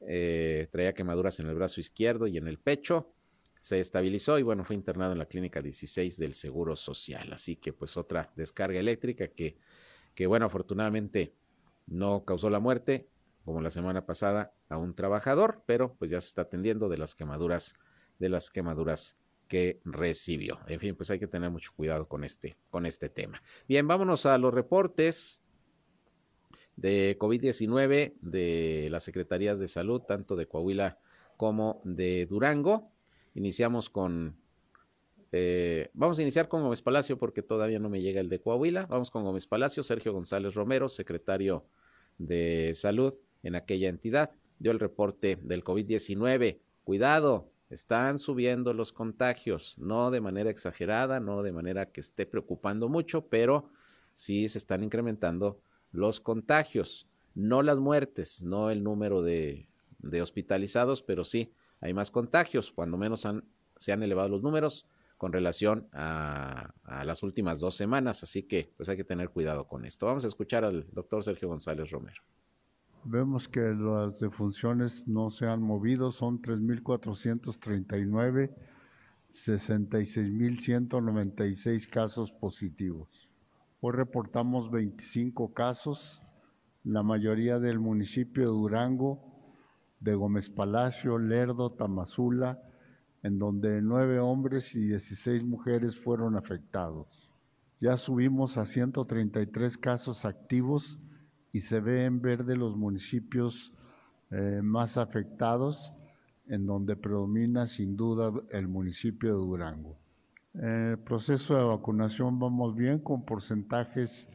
[0.00, 3.12] Eh, traía quemaduras en el brazo izquierdo y en el pecho
[3.60, 7.32] se estabilizó y bueno, fue internado en la clínica 16 del Seguro Social.
[7.32, 9.56] Así que pues otra descarga eléctrica que,
[10.16, 11.34] que bueno, afortunadamente
[11.88, 13.08] no causó la muerte,
[13.44, 17.14] como la semana pasada, a un trabajador, pero pues ya se está atendiendo de las
[17.14, 17.74] quemaduras,
[18.18, 19.16] de las quemaduras
[19.48, 20.60] que recibió.
[20.66, 23.42] En fin, pues hay que tener mucho cuidado con este, con este tema.
[23.66, 25.40] Bien, vámonos a los reportes
[26.76, 30.98] de COVID-19 de las Secretarías de Salud, tanto de Coahuila
[31.36, 32.92] como de Durango.
[33.34, 34.36] Iniciamos con,
[35.32, 38.86] eh, vamos a iniciar con Gómez Palacio porque todavía no me llega el de Coahuila.
[38.86, 41.64] Vamos con Gómez Palacio, Sergio González Romero, secretario
[42.18, 46.58] de Salud en aquella entidad, dio el reporte del COVID-19.
[46.84, 52.88] Cuidado, están subiendo los contagios, no de manera exagerada, no de manera que esté preocupando
[52.88, 53.70] mucho, pero
[54.14, 55.60] sí se están incrementando
[55.92, 59.68] los contagios, no las muertes, no el número de,
[60.20, 63.44] hospitalizados, pero sí hay más contagios, cuando menos han,
[63.76, 64.86] se han elevado los números
[65.18, 66.72] con relación a,
[67.04, 70.06] las últimas dos semanas, así que pues hay que tener cuidado con esto.
[70.06, 72.22] Vamos a escuchar al doctor Sergio González Romero.
[73.04, 78.54] Vemos que las defunciones no se han movido, son 3.439,
[79.32, 83.28] 66.196 casos positivos.
[83.80, 86.22] Hoy reportamos 25 casos,
[86.84, 89.20] la mayoría del municipio de Durango,
[90.00, 92.62] de Gómez Palacio, Lerdo, Tamazula,
[93.22, 97.06] en donde nueve hombres y 16 mujeres fueron afectados.
[97.80, 100.98] Ya subimos a 133 casos activos
[101.52, 103.72] y se ve en verde los municipios
[104.30, 105.92] eh, más afectados,
[106.48, 109.96] en donde predomina sin duda el municipio de Durango.
[110.54, 114.28] El proceso de vacunación vamos bien con porcentajes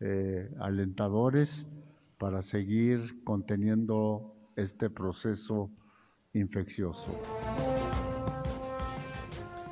[0.00, 1.66] eh, alentadores
[2.18, 5.70] para seguir conteniendo este proceso
[6.34, 7.18] infeccioso.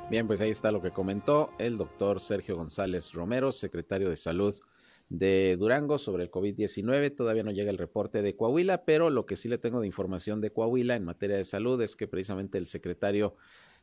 [0.09, 4.59] Bien, pues ahí está lo que comentó el doctor Sergio González Romero, secretario de Salud
[5.07, 7.15] de Durango sobre el COVID-19.
[7.15, 10.41] Todavía no llega el reporte de Coahuila, pero lo que sí le tengo de información
[10.41, 13.35] de Coahuila en materia de salud es que precisamente el secretario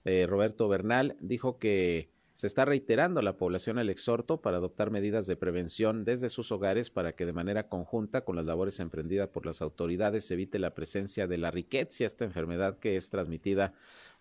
[0.04, 4.90] eh, Roberto Bernal dijo que se está reiterando a la población el exhorto para adoptar
[4.90, 9.28] medidas de prevención desde sus hogares para que de manera conjunta con las labores emprendidas
[9.28, 13.74] por las autoridades se evite la presencia de la riqueza, esta enfermedad que es transmitida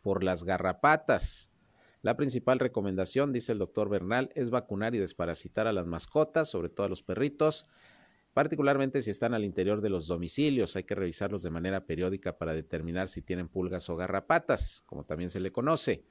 [0.04, 1.50] por las garrapatas.
[2.06, 6.70] La principal recomendación, dice el doctor Bernal, es vacunar y desparasitar a las mascotas, sobre
[6.70, 7.68] todo a los perritos,
[8.32, 10.76] particularmente si están al interior de los domicilios.
[10.76, 15.32] Hay que revisarlos de manera periódica para determinar si tienen pulgas o garrapatas, como también
[15.32, 16.06] se le conoce.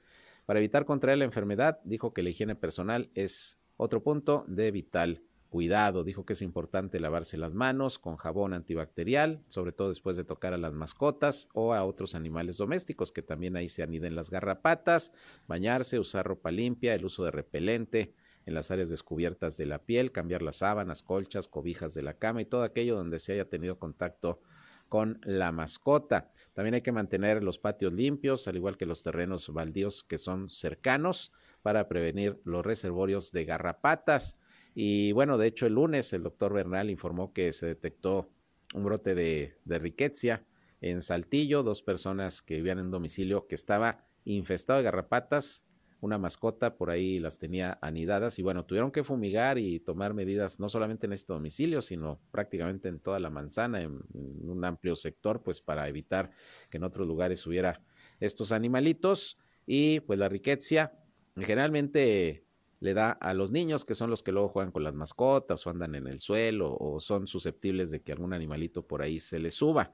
[0.45, 5.23] Para evitar contraer la enfermedad, dijo que la higiene personal es otro punto de vital
[5.49, 6.03] cuidado.
[6.03, 10.53] Dijo que es importante lavarse las manos con jabón antibacterial, sobre todo después de tocar
[10.53, 15.11] a las mascotas o a otros animales domésticos, que también ahí se aniden las garrapatas,
[15.47, 18.13] bañarse, usar ropa limpia, el uso de repelente
[18.45, 22.41] en las áreas descubiertas de la piel, cambiar las sábanas, colchas, cobijas de la cama
[22.41, 24.41] y todo aquello donde se haya tenido contacto
[24.89, 26.31] con la mascota.
[26.53, 30.49] También hay que mantener los patios limpios, al igual que los terrenos baldíos que son
[30.49, 31.31] cercanos
[31.61, 34.37] para prevenir los reservorios de garrapatas.
[34.75, 38.29] Y bueno, de hecho el lunes el doctor Bernal informó que se detectó
[38.73, 40.39] un brote de, de
[40.81, 45.63] en Saltillo, dos personas que vivían en domicilio que estaba infestado de garrapatas,
[46.01, 50.59] una mascota por ahí las tenía anidadas y bueno, tuvieron que fumigar y tomar medidas
[50.59, 54.97] no solamente en este domicilio, sino prácticamente en toda la manzana, en, en un amplio
[54.97, 56.31] sector, pues para evitar
[56.69, 57.81] que en otros lugares hubiera
[58.19, 60.91] estos animalitos y pues la riqueza
[61.37, 62.44] generalmente
[62.85, 65.71] le da a los niños, que son los que luego juegan con las mascotas o
[65.71, 69.55] andan en el suelo o son susceptibles de que algún animalito por ahí se les
[69.55, 69.91] suba.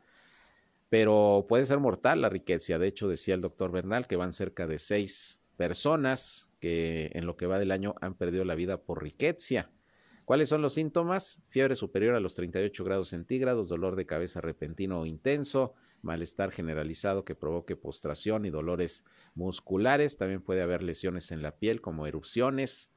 [0.89, 2.77] Pero puede ser mortal la riqueza.
[2.77, 7.37] De hecho, decía el doctor Bernal que van cerca de seis personas que en lo
[7.37, 9.71] que va del año han perdido la vida por riqueza.
[10.25, 11.41] ¿Cuáles son los síntomas?
[11.47, 17.25] Fiebre superior a los 38 grados centígrados, dolor de cabeza repentino o intenso, malestar generalizado
[17.25, 20.17] que provoque postración y dolores musculares.
[20.17, 22.91] También puede haber lesiones en la piel como erupciones,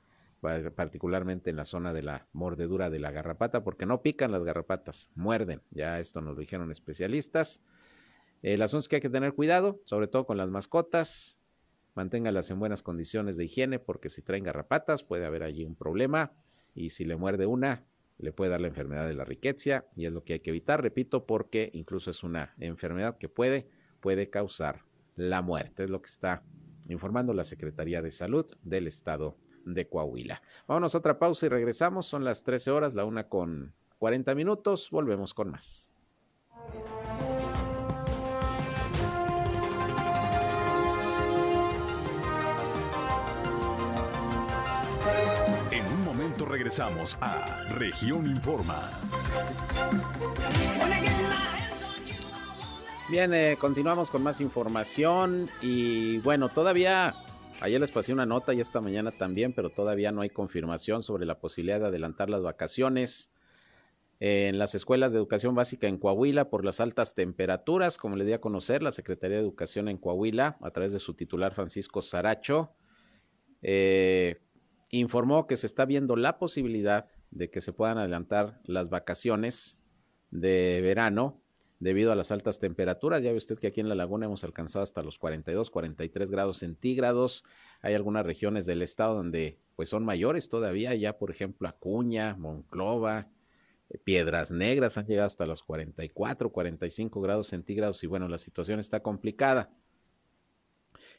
[0.77, 5.11] particularmente en la zona de la mordedura de la garrapata, porque no pican las garrapatas,
[5.15, 5.63] muerden.
[5.71, 7.63] Ya esto nos lo dijeron especialistas.
[8.43, 11.39] El asunto es que hay que tener cuidado, sobre todo con las mascotas.
[11.95, 16.33] manténgalas en buenas condiciones de higiene porque si traen garrapatas puede haber allí un problema
[16.75, 17.85] y si le muerde una
[18.19, 20.83] le puede dar la enfermedad de la riqueza y es lo que hay que evitar,
[20.83, 23.69] repito, porque incluso es una enfermedad que puede,
[24.01, 24.83] puede causar
[25.17, 26.43] la muerte, es lo que está
[26.89, 30.43] informando la Secretaría de Salud del Estado de Coahuila.
[30.67, 34.91] Vámonos a otra pausa y regresamos, son las 13 horas, la una con 40 minutos,
[34.91, 35.91] volvemos con más.
[46.77, 48.91] Regresamos a Región Informa.
[53.09, 57.15] Bien, eh, continuamos con más información y bueno, todavía
[57.61, 61.27] ayer les pasé una nota y esta mañana también, pero todavía no hay confirmación sobre
[61.27, 63.31] la posibilidad de adelantar las vacaciones
[64.19, 68.33] en las escuelas de educación básica en Coahuila por las altas temperaturas, como le di
[68.33, 72.73] a conocer la Secretaría de Educación en Coahuila a través de su titular Francisco Saracho.
[73.63, 74.41] Eh,
[74.91, 79.79] informó que se está viendo la posibilidad de que se puedan adelantar las vacaciones
[80.31, 81.41] de verano
[81.81, 83.23] debido a las altas temperaturas.
[83.23, 86.59] Ya ve usted que aquí en la laguna hemos alcanzado hasta los 42, 43 grados
[86.59, 87.45] centígrados.
[87.83, 93.29] Hay algunas regiones del estado donde pues son mayores todavía, ya por ejemplo Acuña, Monclova,
[93.91, 98.81] eh, Piedras Negras han llegado hasta los 44, 45 grados centígrados y bueno, la situación
[98.81, 99.71] está complicada.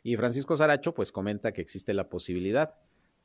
[0.04, 2.76] Y Francisco Saracho pues comenta que existe la posibilidad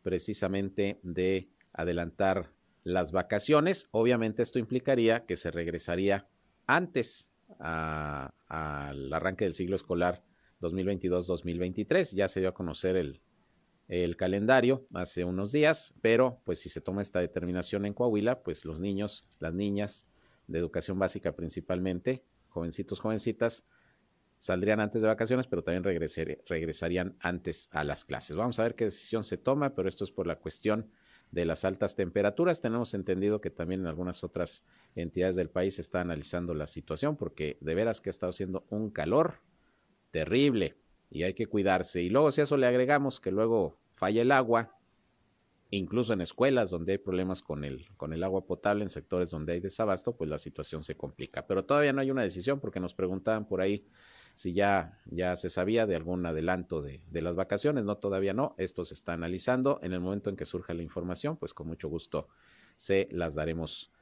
[0.02, 2.52] precisamente de adelantar
[2.84, 3.86] las vacaciones.
[3.90, 6.28] Obviamente esto implicaría que se regresaría
[6.66, 10.22] antes al arranque del ciclo escolar
[10.60, 12.14] 2022-2023.
[12.14, 13.20] Ya se dio a conocer el,
[13.88, 18.64] el calendario hace unos días, pero pues si se toma esta determinación en Coahuila, pues
[18.64, 20.06] los niños, las niñas
[20.46, 23.64] de educación básica principalmente, jovencitos, jovencitas,
[24.40, 28.37] saldrían antes de vacaciones, pero también regresarían antes a las clases.
[28.37, 30.90] Vamos a ver qué decisión se toma, pero esto es por la cuestión
[31.31, 32.62] de las altas temperaturas.
[32.62, 37.16] Tenemos entendido que también en algunas otras entidades del país se está analizando la situación,
[37.16, 39.40] porque de veras que ha estado haciendo un calor
[40.11, 40.76] terrible
[41.11, 42.03] y hay que cuidarse.
[42.03, 44.74] Y luego si a eso le agregamos que luego falla el agua,
[45.68, 49.53] incluso en escuelas donde hay problemas con el, con el agua potable, en sectores donde
[49.53, 51.46] hay desabasto, pues la situación se complica.
[51.46, 53.87] Pero todavía no hay una decisión porque nos preguntaban por ahí
[54.40, 58.55] si ya, ya se sabía de algún adelanto de, de, las vacaciones, no, todavía no,
[58.57, 61.90] esto se está analizando, en el momento en que surja la información, pues con mucho
[61.90, 62.26] gusto
[62.79, 63.92] se las daremos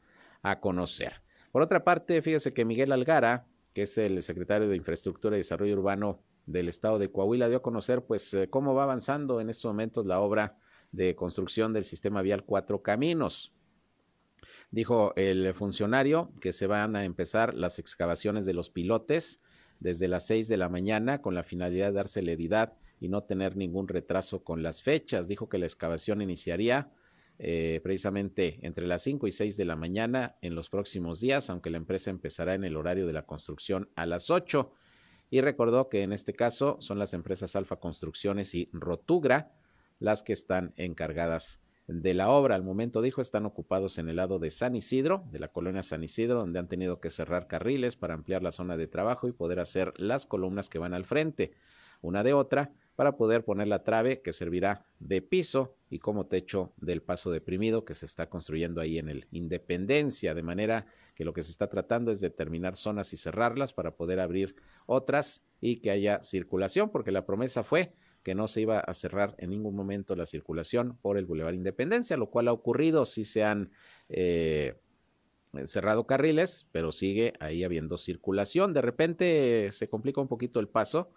[0.43, 1.23] a conocer.
[1.51, 5.75] Por otra parte, fíjese que Miguel Algara, que es el secretario de Infraestructura y Desarrollo
[5.75, 9.69] Urbano del estado de Coahuila, dio a conocer pues eh, cómo va avanzando en estos
[9.69, 10.57] momentos la obra
[10.93, 13.53] de construcción del sistema vial Cuatro Caminos.
[14.71, 19.41] Dijo el funcionario que se van a empezar las excavaciones de los pilotes
[19.81, 23.57] desde las 6 de la mañana con la finalidad de dar celeridad y no tener
[23.57, 25.29] ningún retraso con las fechas.
[25.29, 26.91] Dijo que la excavación iniciaría
[27.39, 31.71] eh, precisamente entre las 5 y 6 de la mañana en los próximos días, aunque
[31.71, 34.73] la empresa empezará en el horario de la construcción a las 8.
[35.31, 39.53] Y recordó que en este caso son las empresas Alfa Construcciones y Rotugra
[40.01, 42.55] las que están encargadas de la obra.
[42.55, 46.05] Al momento dijo, están ocupados en el lado de San Isidro, de la colonia San
[46.05, 49.59] Isidro, donde han tenido que cerrar carriles para ampliar la zona de trabajo y poder
[49.59, 51.53] hacer las columnas que van al frente,
[52.03, 56.73] una de otra, para poder poner la trave que servirá de piso y como techo
[56.77, 61.33] del paso deprimido que se está construyendo ahí en el Independencia, de manera que lo
[61.33, 65.91] que se está tratando es determinar zonas y cerrarlas para poder abrir otras y que
[65.91, 70.17] haya circulación, porque la promesa fue que no se iba a cerrar en ningún momento
[70.17, 73.71] la circulación por el Boulevard Independencia, lo cual ha ocurrido, sí se han
[74.09, 74.77] eh,
[75.65, 78.75] cerrado carriles, pero sigue ahí habiendo circulación.
[78.75, 81.11] De repente se complica un poquito el paso,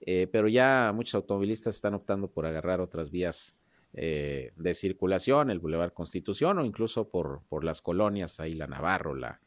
[0.00, 3.56] eh, pero ya muchos automovilistas están optando por agarrar otras vías
[3.92, 9.14] eh, de circulación, el Boulevard Constitución o incluso por, por las colonias, ahí la Navarro,
[9.14, 9.40] la,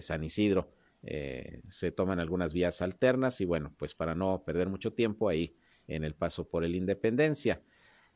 [0.00, 0.70] San Isidro.
[1.02, 5.54] se toman algunas vías alternas y bueno, pues para no perder mucho tiempo ahí
[5.88, 7.60] en el paso por el Independencia.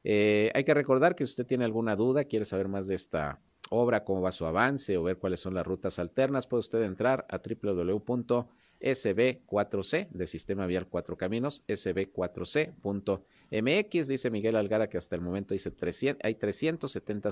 [0.04, 3.40] Eh, hay que recordar que si usted tiene alguna duda, quiere saber más de esta
[3.70, 7.26] obra, cómo va su avance o ver cuáles son las rutas alternas, puede usted entrar
[7.30, 14.08] a www.sb4c de Sistema Vial Cuatro Caminos, sb4c.mx.
[14.08, 17.30] Dice Miguel Algara que hasta el momento dice 300, hay 370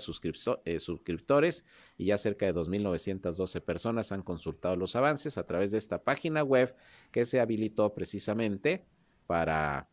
[0.64, 1.64] eh, suscriptores
[1.96, 6.44] y ya cerca de 2.912 personas han consultado los avances a través de esta página
[6.44, 6.76] web
[7.10, 8.84] que se habilitó precisamente
[9.26, 9.88] para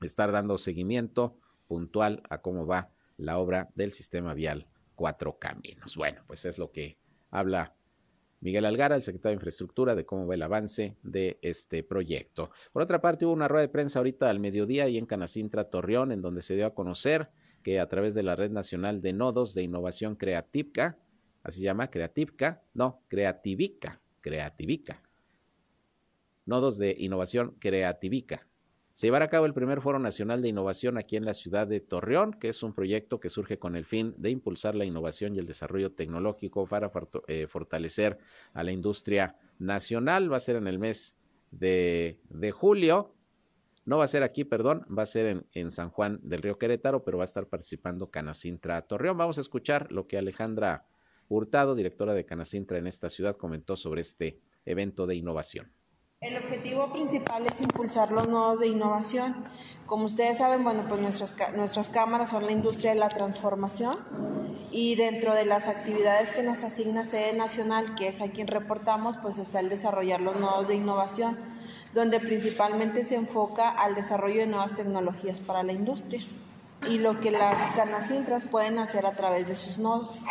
[0.00, 1.36] estar dando seguimiento
[1.66, 5.96] puntual a cómo va la obra del sistema vial Cuatro Caminos.
[5.96, 6.98] Bueno, pues es lo que
[7.30, 7.74] habla
[8.40, 12.50] Miguel Algara, el secretario de Infraestructura, de cómo va el avance de este proyecto.
[12.72, 16.12] Por otra parte, hubo una rueda de prensa ahorita al mediodía y en Canacintra Torreón,
[16.12, 17.30] en donde se dio a conocer
[17.62, 20.98] que a través de la Red Nacional de Nodos de Innovación Creativca,
[21.42, 25.02] así se llama, Creativca, no, Creativica, Creativica,
[26.44, 28.46] Nodos de Innovación Creativica,
[28.94, 31.80] se llevará a cabo el primer Foro Nacional de Innovación aquí en la ciudad de
[31.80, 35.40] Torreón, que es un proyecto que surge con el fin de impulsar la innovación y
[35.40, 36.92] el desarrollo tecnológico para
[37.26, 38.18] eh, fortalecer
[38.52, 40.32] a la industria nacional.
[40.32, 41.16] Va a ser en el mes
[41.50, 42.20] de,
[42.54, 43.12] julio.
[43.84, 46.56] No va a ser aquí, perdón, va a ser en, en, San Juan del Río
[46.56, 49.18] Querétaro, pero va a estar participando Canacintra Torreón.
[49.18, 50.86] Vamos a escuchar lo que Alejandra
[51.28, 55.72] Hurtado, directora de Canacintra en esta ciudad, comentó sobre este evento de innovación.
[56.24, 59.44] El objetivo principal es impulsar los nodos de innovación.
[59.84, 63.94] Como ustedes saben, bueno, pues nuestras, nuestras cámaras son la industria de la transformación
[64.70, 69.18] y dentro de las actividades que nos asigna sede nacional, que es a quien reportamos,
[69.18, 71.36] pues está el desarrollar los nodos de innovación,
[71.92, 76.24] donde principalmente se enfoca al desarrollo de nuevas tecnologías para la industria
[76.88, 80.24] y lo que las canacintras pueden hacer a través de sus nodos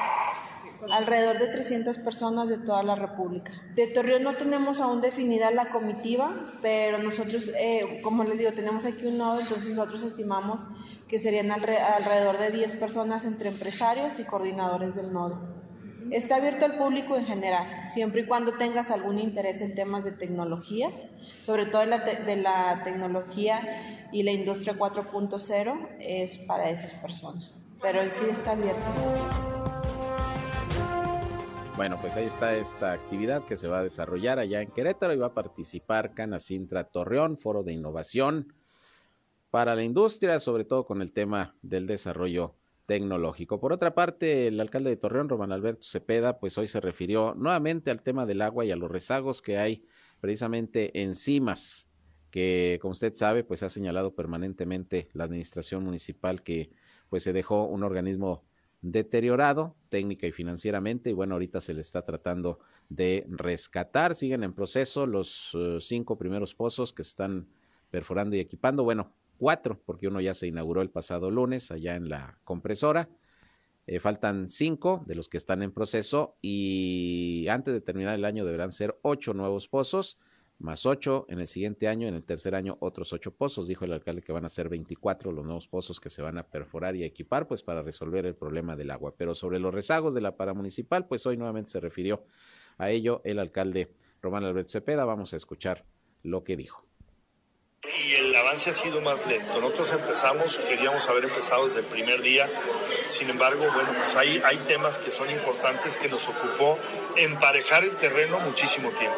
[0.91, 3.51] alrededor de 300 personas de toda la República.
[3.75, 8.85] De Torreón no tenemos aún definida la comitiva, pero nosotros, eh, como les digo, tenemos
[8.85, 10.61] aquí un nodo, entonces nosotros estimamos
[11.07, 15.53] que serían alrededor de 10 personas entre empresarios y coordinadores del nodo.
[16.11, 20.11] Está abierto al público en general, siempre y cuando tengas algún interés en temas de
[20.11, 21.05] tecnologías,
[21.41, 28.01] sobre todo la de la tecnología y la industria 4.0, es para esas personas, pero
[28.01, 29.62] en sí está abierto.
[31.75, 35.17] Bueno, pues ahí está esta actividad que se va a desarrollar allá en Querétaro y
[35.17, 38.53] va a participar Canacintra Torreón, Foro de Innovación
[39.49, 42.53] para la industria, sobre todo con el tema del desarrollo
[42.85, 43.59] tecnológico.
[43.59, 47.89] Por otra parte, el alcalde de Torreón, Román Alberto Cepeda, pues hoy se refirió nuevamente
[47.89, 49.83] al tema del agua y a los rezagos que hay
[50.21, 51.87] precisamente en CIMAS,
[52.29, 56.69] que como usted sabe, pues ha señalado permanentemente la administración municipal que
[57.09, 58.43] pues se dejó un organismo
[58.83, 62.59] deteriorado técnica y financieramente y bueno, ahorita se le está tratando
[62.89, 64.13] de rescatar.
[64.13, 67.47] Siguen en proceso los eh, cinco primeros pozos que se están
[67.89, 68.83] perforando y equipando.
[68.83, 73.09] Bueno, cuatro, porque uno ya se inauguró el pasado lunes allá en la compresora.
[73.87, 78.45] Eh, faltan cinco de los que están en proceso y antes de terminar el año
[78.45, 80.17] deberán ser ocho nuevos pozos
[80.59, 83.67] más ocho en el siguiente año, en el tercer año otros ocho pozos.
[83.67, 86.43] Dijo el alcalde que van a ser 24 los nuevos pozos que se van a
[86.43, 89.13] perforar y equipar, pues para resolver el problema del agua.
[89.17, 92.23] Pero sobre los rezagos de la paramunicipal, pues hoy nuevamente se refirió
[92.77, 93.91] a ello el alcalde
[94.21, 95.05] Román Alberto Cepeda.
[95.05, 95.85] Vamos a escuchar
[96.23, 96.85] lo que dijo
[98.05, 99.59] y el avance ha sido más lento.
[99.59, 102.49] Nosotros empezamos, queríamos haber empezado desde el primer día,
[103.09, 106.77] sin embargo, bueno, pues hay, temas que son importantes que nos ocupó
[107.15, 109.17] emparejar el terreno muchísimo tiempo.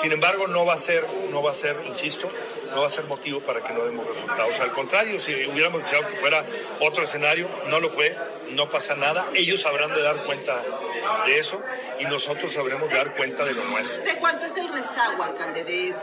[0.00, 2.30] Sin embargo, no va a ser, no va a ser, insisto,
[2.74, 4.58] no va a ser motivo para que no demos resultados.
[4.60, 6.44] Al contrario, si hubiéramos deseado que fuera
[6.80, 8.16] otro escenario, no lo fue,
[8.50, 9.28] no pasa nada.
[9.34, 10.60] Ellos habrán de dar cuenta
[11.26, 11.62] de eso
[12.00, 14.02] y nosotros sabremos dar cuenta de lo nuestro.
[14.02, 15.64] ¿De cuánto es el rezago, alcalde?
[15.64, 15.94] De,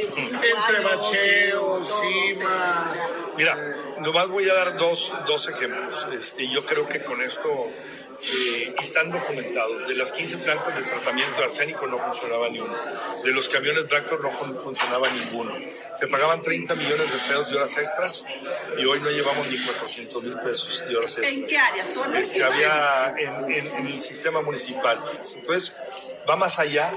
[0.00, 3.08] Entre bacheos, cimas.
[3.36, 3.56] Mira,
[4.00, 6.08] nomás voy a dar dos, dos ejemplos.
[6.12, 7.70] Este, yo creo que con esto
[8.20, 9.86] eh, están documentados.
[9.86, 12.76] De las 15 plantas de tratamiento de arsénico no funcionaba ni uno.
[13.24, 15.54] De los camiones Tractor no funcionaba ninguno.
[15.94, 18.24] Se pagaban 30 millones de pesos de horas extras
[18.76, 21.32] y hoy no llevamos ni 400 mil pesos de horas extras.
[21.32, 21.84] ¿En qué área?
[21.92, 25.00] ¿Son este, había en, en, el sistema municipal.
[25.34, 25.72] Entonces,
[26.28, 26.92] va más allá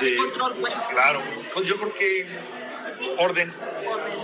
[0.00, 0.16] de...
[0.16, 0.74] control, pues.
[0.90, 1.20] Claro,
[1.54, 2.26] pues yo creo que
[3.18, 3.48] orden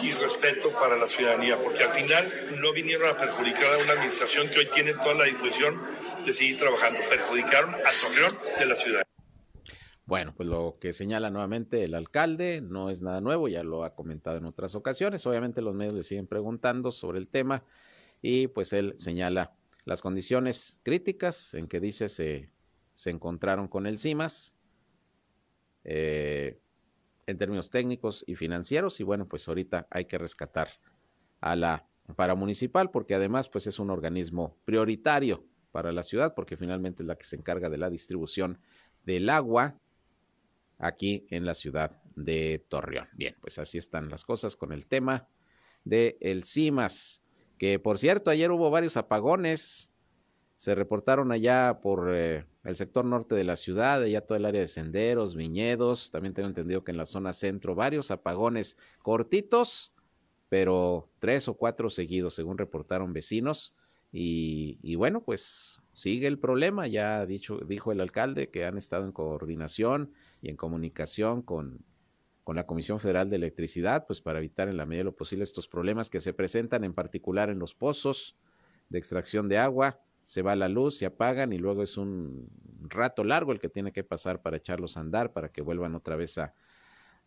[0.02, 2.24] y respeto para la ciudadanía, porque al final
[2.60, 5.80] no vinieron a perjudicar a una administración que hoy tiene toda la disposición
[6.24, 9.04] de seguir trabajando, perjudicaron a Torreón de la ciudad.
[10.06, 13.94] Bueno, pues lo que señala nuevamente el alcalde no es nada nuevo, ya lo ha
[13.94, 15.26] comentado en otras ocasiones.
[15.26, 17.64] Obviamente los medios le siguen preguntando sobre el tema
[18.20, 22.50] y pues él señala las condiciones críticas en que dice se,
[22.92, 24.52] se encontraron con el CIMAS.
[25.84, 26.58] Eh,
[27.26, 30.68] en términos técnicos y financieros y bueno, pues ahorita hay que rescatar
[31.40, 37.02] a la paramunicipal porque además pues es un organismo prioritario para la ciudad porque finalmente
[37.02, 38.58] es la que se encarga de la distribución
[39.04, 39.78] del agua
[40.78, 43.08] aquí en la ciudad de Torreón.
[43.12, 45.28] Bien, pues así están las cosas con el tema
[45.84, 47.22] de el CIMAS,
[47.58, 49.90] que por cierto ayer hubo varios apagones,
[50.56, 54.60] se reportaron allá por eh, el sector norte de la ciudad, allá todo el área
[54.60, 59.92] de senderos, viñedos, también tengo entendido que en la zona centro varios apagones cortitos,
[60.48, 63.74] pero tres o cuatro seguidos, según reportaron vecinos,
[64.16, 66.86] Y, bueno, pues sigue el problema.
[66.86, 71.84] Ya dicho, dijo el alcalde que han estado en coordinación y en comunicación con,
[72.44, 75.42] con la Comisión Federal de Electricidad, pues para evitar en la medida de lo posible
[75.42, 78.36] estos problemas que se presentan en particular en los pozos
[78.88, 79.98] de extracción de agua.
[80.24, 82.48] Se va la luz, se apagan y luego es un
[82.88, 86.16] rato largo el que tiene que pasar para echarlos a andar, para que vuelvan otra
[86.16, 86.54] vez a,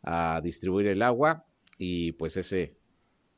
[0.02, 1.46] a distribuir el agua.
[1.78, 2.76] Y pues ese,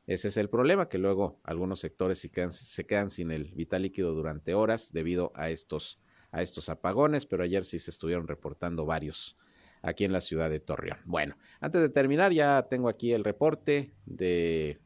[0.06, 4.54] ese es el problema, que luego algunos sectores se quedan, sin el vital líquido durante
[4.54, 6.00] horas debido a estos,
[6.32, 9.36] a estos apagones, pero ayer sí se estuvieron reportando varios
[9.82, 10.98] aquí en la ciudad de Torreón.
[11.04, 14.80] Bueno, antes de terminar, ya tengo aquí el reporte de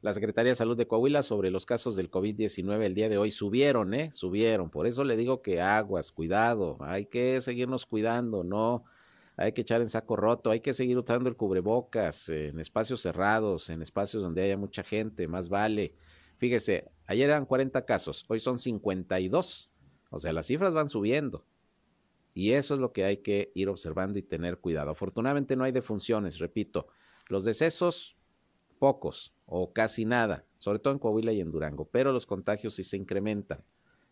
[0.00, 3.32] la Secretaría de Salud de Coahuila sobre los casos del COVID-19 el día de hoy.
[3.32, 4.12] Subieron, ¿eh?
[4.12, 4.70] Subieron.
[4.70, 8.84] Por eso le digo que aguas, cuidado, hay que seguirnos cuidando, no
[9.36, 13.70] hay que echar en saco roto, hay que seguir usando el cubrebocas en espacios cerrados,
[13.70, 15.94] en espacios donde haya mucha gente, más vale.
[16.38, 19.70] Fíjese, ayer eran 40 casos, hoy son 52.
[20.10, 21.44] O sea, las cifras van subiendo.
[22.34, 24.90] Y eso es lo que hay que ir observando y tener cuidado.
[24.90, 26.86] Afortunadamente no hay defunciones, repito.
[27.28, 28.16] Los decesos,
[28.78, 32.84] pocos o casi nada, sobre todo en Coahuila y en Durango, pero los contagios sí
[32.84, 33.62] se incrementan.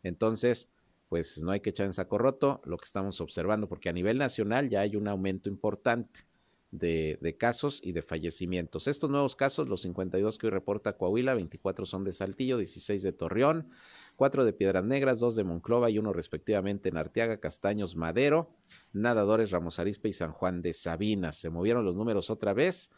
[0.03, 0.69] Entonces,
[1.09, 4.19] pues no hay que echar en saco roto lo que estamos observando, porque a nivel
[4.19, 6.27] nacional ya hay un aumento importante
[6.71, 8.87] de, casos y de fallecimientos.
[8.87, 13.13] Estos nuevos casos, los 52 que hoy reporta Coahuila, 24 son de Saltillo, 16 de
[13.13, 13.69] Torreón,
[14.17, 18.51] 4 de Piedras Negras, 2 de Monclova y uno respectivamente en Arteaga, Castaños, Madero,
[18.93, 21.37] Nadadores, Ramos Arispe y San Juan de Sabinas.
[21.37, 22.91] Se movieron los números otra vez.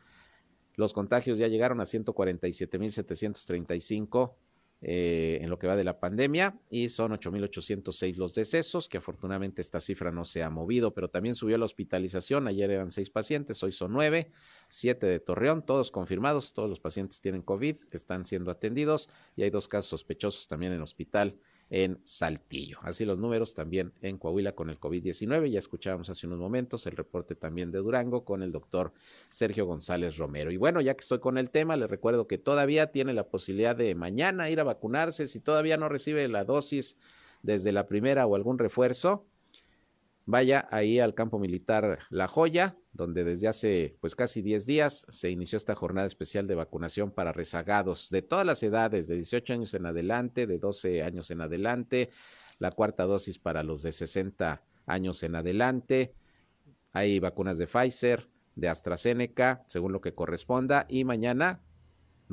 [0.79, 4.35] Los contagios ya llegaron a 147.735
[4.81, 9.61] eh, en lo que va de la pandemia y son 8.806 los decesos, que afortunadamente
[9.61, 13.61] esta cifra no se ha movido, pero también subió la hospitalización, ayer eran seis pacientes,
[13.64, 14.31] hoy son nueve,
[14.68, 19.51] siete de Torreón, todos confirmados, todos los pacientes tienen COVID, están siendo atendidos y hay
[19.51, 22.78] dos casos sospechosos también en hospital en Saltillo.
[22.82, 25.50] Así los números también en Coahuila con el COVID-19.
[25.50, 28.92] Ya escuchábamos hace unos momentos el reporte también de Durango con el doctor
[29.28, 30.50] Sergio González Romero.
[30.50, 33.76] Y bueno, ya que estoy con el tema, les recuerdo que todavía tiene la posibilidad
[33.76, 35.28] de mañana ir a vacunarse.
[35.28, 36.96] Si todavía no recibe la dosis
[37.42, 39.26] desde la primera o algún refuerzo,
[40.29, 45.31] vaya ahí al campo militar La Joya, donde desde hace pues casi 10 días se
[45.31, 49.72] inició esta jornada especial de vacunación para rezagados de todas las edades, de 18 años
[49.72, 52.11] en adelante, de 12 años en adelante,
[52.59, 56.12] la cuarta dosis para los de 60 años en adelante.
[56.93, 61.62] Hay vacunas de Pfizer, de AstraZeneca, según lo que corresponda, y mañana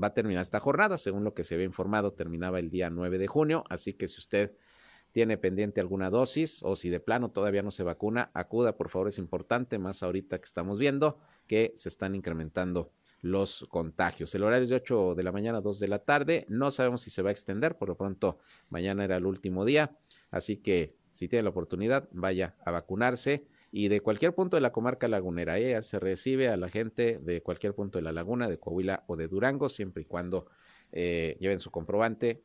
[0.02, 3.18] va a terminar esta jornada, según lo que se había informado, terminaba el día 9
[3.20, 4.52] de junio, así que si usted
[5.16, 9.08] tiene pendiente alguna dosis o si de plano todavía no se vacuna, acuda, por favor,
[9.08, 12.92] es importante, más ahorita que estamos viendo que se están incrementando
[13.22, 14.36] los contagios.
[14.36, 17.02] El horario es de 8 de la mañana a 2 de la tarde, no sabemos
[17.02, 19.96] si se va a extender, por lo pronto mañana era el último día,
[20.32, 24.74] así que si tiene la oportunidad, vaya a vacunarse y de cualquier punto de la
[24.74, 25.58] comarca lagunera.
[25.58, 25.82] ¿eh?
[25.82, 29.30] se recibe a la gente de cualquier punto de la laguna, de Coahuila o de
[29.30, 30.48] Durango, siempre y cuando
[30.92, 32.44] eh, lleven su comprobante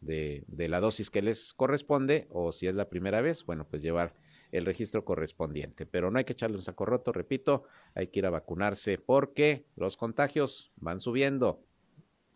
[0.00, 4.14] de la dosis que les corresponde o si es la primera vez, bueno, pues llevar
[4.52, 5.86] el registro correspondiente.
[5.86, 9.66] Pero no hay que echarle un saco roto, repito, hay que ir a vacunarse porque
[9.76, 11.62] los contagios van subiendo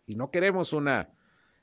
[0.06, 1.10] y no queremos una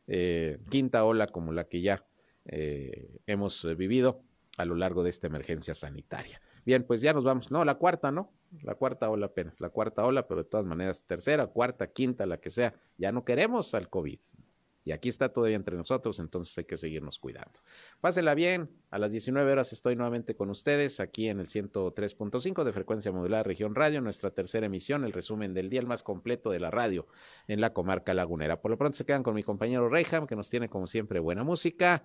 [0.08, 2.06] eh, quinta ola como la que ya
[2.46, 4.24] eh, hemos vivido
[4.58, 6.42] a lo largo de esta emergencia sanitaria.
[6.66, 7.52] Bien, pues ya nos vamos.
[7.52, 8.32] No, la cuarta, ¿no?
[8.64, 12.38] La cuarta ola apenas, la cuarta ola, pero de todas maneras, tercera, cuarta, quinta, la
[12.38, 14.20] que sea, ya no queremos al COVID.
[14.84, 17.60] Y aquí está todavía entre nosotros, entonces hay que seguirnos cuidando.
[18.00, 22.74] Pásela bien, a las 19 horas estoy nuevamente con ustedes aquí en el 103.5 de
[22.74, 26.72] frecuencia modular Región Radio, nuestra tercera emisión, el resumen del día, más completo de la
[26.72, 27.08] radio
[27.48, 28.62] en la comarca lagunera.
[28.62, 31.44] Por lo pronto se quedan con mi compañero Reyham, que nos tiene como siempre buena
[31.44, 32.04] música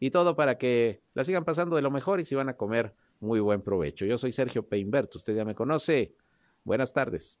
[0.00, 2.94] y todo para que la sigan pasando de lo mejor y si van a comer
[3.20, 4.06] muy buen provecho.
[4.06, 6.14] Yo soy Sergio Peinbert, usted ya me conoce.
[6.64, 7.40] Buenas tardes.